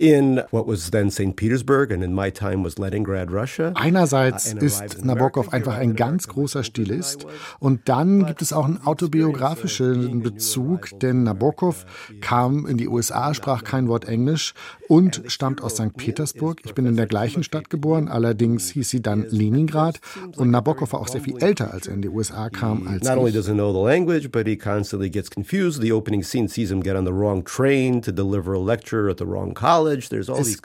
in 0.00 0.40
what 0.50 0.66
was 0.66 0.90
then 0.90 1.10
St. 1.10 1.36
Petersburg 1.36 1.92
and 1.92 2.02
in 2.02 2.14
my 2.14 2.30
time 2.30 2.64
was 2.64 2.78
Leningrad, 2.78 3.30
Russia. 3.30 3.72
Einerseits 3.74 4.54
ist 4.54 5.04
Nabokov 5.04 5.52
einfach 5.52 5.76
ein 5.76 5.94
ganz 5.94 6.26
großer 6.26 6.64
Stilist. 6.64 7.26
und 7.58 7.86
dann 7.88 8.24
gibt 8.24 8.40
es 8.40 8.54
auch 8.54 8.64
einen 8.64 8.80
autobiografischen 8.84 10.22
Bezug, 10.22 10.98
denn 11.00 11.24
Nabokov 11.24 11.84
kam 12.22 12.66
in 12.66 12.78
die 12.78 12.88
USA, 12.88 13.34
sprach 13.34 13.62
kein 13.62 13.88
Wort 13.88 14.06
Englisch 14.06 14.54
und 14.88 15.22
stammt 15.26 15.62
aus 15.62 15.74
St. 15.74 15.94
Petersburg. 15.94 16.62
Ich 16.64 16.74
bin 16.74 16.86
in 16.86 16.96
der 16.96 17.06
gleichen 17.06 17.42
Stadt 17.42 17.68
geboren, 17.68 18.08
allerdings 18.08 18.70
hieß 18.70 18.88
sie 18.88 19.02
dann 19.02 19.26
Leningrad. 19.28 20.00
und 20.36 20.50
Nabokov 20.50 20.94
war 20.94 21.00
auch 21.00 21.08
sehr 21.08 21.20
viel 21.20 21.36
älter, 21.42 21.74
als 21.74 21.86
er 21.86 21.94
in 21.94 22.00
die 22.00 22.08
USA 22.08 22.48
kam 22.48 22.88
als 22.88 23.04
Not 23.04 23.18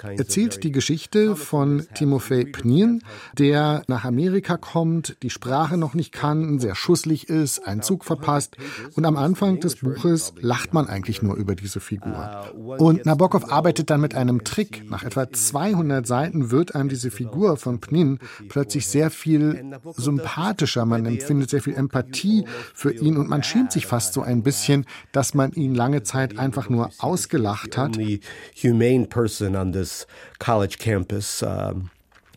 Es 0.07 0.19
erzählt 0.19 0.63
die 0.63 0.71
Geschichte 0.71 1.35
von 1.35 1.85
Timofei 1.93 2.45
Pnin, 2.45 3.01
der 3.37 3.83
nach 3.87 4.05
Amerika 4.05 4.57
kommt, 4.57 5.17
die 5.23 5.29
Sprache 5.29 5.77
noch 5.77 5.93
nicht 5.93 6.11
kann, 6.11 6.59
sehr 6.59 6.75
schusslig 6.75 7.29
ist, 7.29 7.65
einen 7.67 7.81
Zug 7.81 8.05
verpasst. 8.05 8.57
und 8.95 9.05
am 9.05 9.17
Anfang 9.17 9.59
des 9.59 9.77
Buches 9.77 10.33
lacht 10.39 10.73
man 10.73 10.87
eigentlich 10.87 11.21
nur 11.21 11.35
über 11.35 11.55
diese 11.55 11.79
Figur. 11.79 12.51
Und 12.77 13.05
Nabokov 13.05 13.51
arbeitet 13.51 13.89
dann 13.89 14.01
mit 14.01 14.15
einem 14.15 14.43
Trick. 14.43 14.89
Nach 14.89 15.03
etwa 15.03 15.31
200 15.31 16.05
Seiten 16.05 16.51
wird 16.51 16.75
einem 16.75 16.89
diese 16.89 17.11
Figur 17.11 17.57
von 17.57 17.79
Pnin 17.79 18.19
plötzlich 18.49 18.87
sehr 18.87 19.09
viel 19.09 19.71
sympathischer. 19.95 20.85
Man 20.85 21.05
empfindet 21.05 21.49
sehr 21.49 21.61
viel 21.61 21.75
Empathie 21.75 22.45
für 22.73 22.91
ihn. 22.93 23.17
Und 23.17 23.29
man 23.29 23.43
schämt 23.43 23.71
sich 23.71 23.85
fast 23.85 24.13
so 24.13 24.21
ein 24.21 24.43
bisschen, 24.43 24.85
dass 25.11 25.33
man 25.33 25.51
ihn 25.53 25.75
lange 25.75 26.03
Zeit 26.03 26.37
einfach 26.37 26.69
nur 26.69 26.89
ausgelacht 26.99 27.77
hat 27.77 27.97
person 29.15 29.55
on 29.55 29.71
this 29.71 30.05
college 30.39 30.77
campus. 30.77 31.41
Um, 31.41 31.89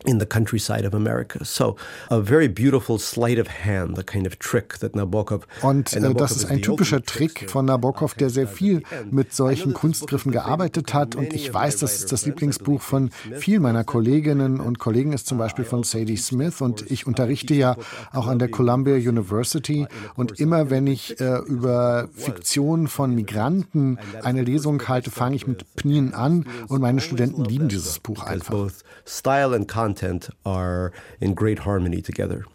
in 0.09 0.19
the 0.19 0.25
countryside 0.25 0.85
of 0.85 0.93
America. 0.93 1.45
So 1.45 1.75
a 2.09 2.19
very 2.19 2.47
beautiful 2.47 2.97
sleight 2.97 3.39
of 3.39 3.47
hand, 3.47 3.95
the 3.95 4.03
kind 4.03 4.25
of 4.25 4.39
trick 4.39 4.79
that 4.79 4.95
Nabokov. 4.95 5.45
Und 5.61 5.93
äh, 5.93 6.13
das 6.15 6.31
ist 6.31 6.45
ein 6.45 6.61
typischer 6.61 7.03
Trick 7.03 7.49
von 7.49 7.65
Nabokov, 7.65 8.15
der 8.15 8.29
sehr 8.29 8.47
viel 8.47 8.81
mit 9.11 9.33
solchen 9.33 9.73
Kunstgriffen 9.73 10.31
gearbeitet 10.31 10.93
hat. 10.93 11.15
Und 11.15 11.33
ich 11.33 11.53
weiß, 11.53 11.77
dass 11.77 12.05
das 12.07 12.25
Lieblingsbuch 12.25 12.81
von 12.81 13.11
vielen 13.37 13.61
meiner 13.61 13.83
Kolleginnen 13.83 14.59
und 14.59 14.79
Kollegen 14.79 15.13
ist, 15.13 15.27
zum 15.27 15.37
Beispiel 15.37 15.65
von 15.65 15.83
Sadie 15.83 16.17
Smith. 16.17 16.61
Und 16.61 16.89
ich 16.89 17.05
unterrichte 17.05 17.53
ja 17.53 17.75
auch 18.11 18.27
an 18.27 18.39
der 18.39 18.49
Columbia 18.49 18.95
University. 18.95 19.87
Und 20.15 20.39
immer 20.39 20.71
wenn 20.71 20.87
ich 20.87 21.19
äh, 21.19 21.37
über 21.45 22.09
Fiktion 22.15 22.87
von 22.87 23.13
Migranten 23.13 23.99
eine 24.23 24.41
Lesung 24.41 24.81
halte, 24.87 25.11
fange 25.11 25.35
ich 25.35 25.45
mit 25.45 25.75
Pnin 25.75 26.13
an. 26.15 26.47
Und 26.67 26.81
meine 26.81 26.99
Studenten 26.99 27.45
lieben 27.45 27.69
dieses 27.69 27.99
Buch 27.99 28.23
einfach. 28.23 28.69
Style 29.05 29.55
and 29.55 29.67
content 29.99 30.29
are 30.43 30.91
in 31.19 31.35
great 31.35 31.65
harmony 31.65 32.01
together. 32.01 32.45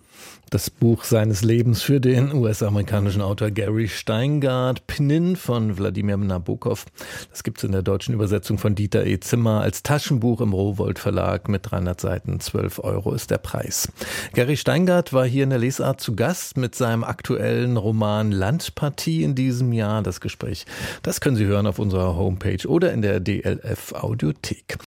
Das 0.50 0.70
Buch 0.70 1.04
seines 1.04 1.42
Lebens 1.42 1.82
für 1.82 2.00
den 2.00 2.32
US-amerikanischen 2.32 3.20
Autor 3.20 3.50
Gary 3.50 3.88
Steingart, 3.88 4.86
Pnin 4.86 5.34
von 5.34 5.76
Wladimir 5.76 6.16
Nabokov. 6.16 6.84
Das 7.30 7.42
gibt 7.42 7.58
es 7.58 7.64
in 7.64 7.72
der 7.72 7.82
deutschen 7.82 8.14
Übersetzung 8.14 8.58
von 8.58 8.74
Dieter 8.74 9.04
E. 9.04 9.18
Zimmer 9.18 9.62
als 9.62 9.82
Taschenbuch 9.82 10.40
im 10.40 10.52
Rowold 10.52 10.98
Verlag 11.00 11.48
mit 11.48 11.70
300 11.70 12.00
Seiten. 12.00 12.38
12 12.38 12.78
Euro 12.78 13.12
ist 13.14 13.32
der 13.32 13.38
Preis. 13.38 13.90
Gary 14.34 14.56
Steingart 14.56 15.12
war 15.12 15.26
hier 15.26 15.44
in 15.44 15.50
der 15.50 15.58
Lesart 15.58 16.00
zu 16.00 16.14
Gast 16.14 16.56
mit 16.56 16.74
seinem 16.74 17.02
aktuellen 17.02 17.76
Roman 17.76 18.30
Landpartie 18.30 19.24
in 19.24 19.34
diesem 19.34 19.72
Jahr. 19.72 20.02
Das 20.02 20.20
Gespräch, 20.20 20.66
das 21.02 21.20
können 21.20 21.36
Sie 21.36 21.46
hören 21.46 21.66
auf 21.66 21.80
unserer 21.80 22.14
Homepage 22.16 22.68
oder 22.68 22.92
in 22.92 23.02
der 23.02 23.18
DLF 23.18 23.92
Audiothek. 23.94 24.78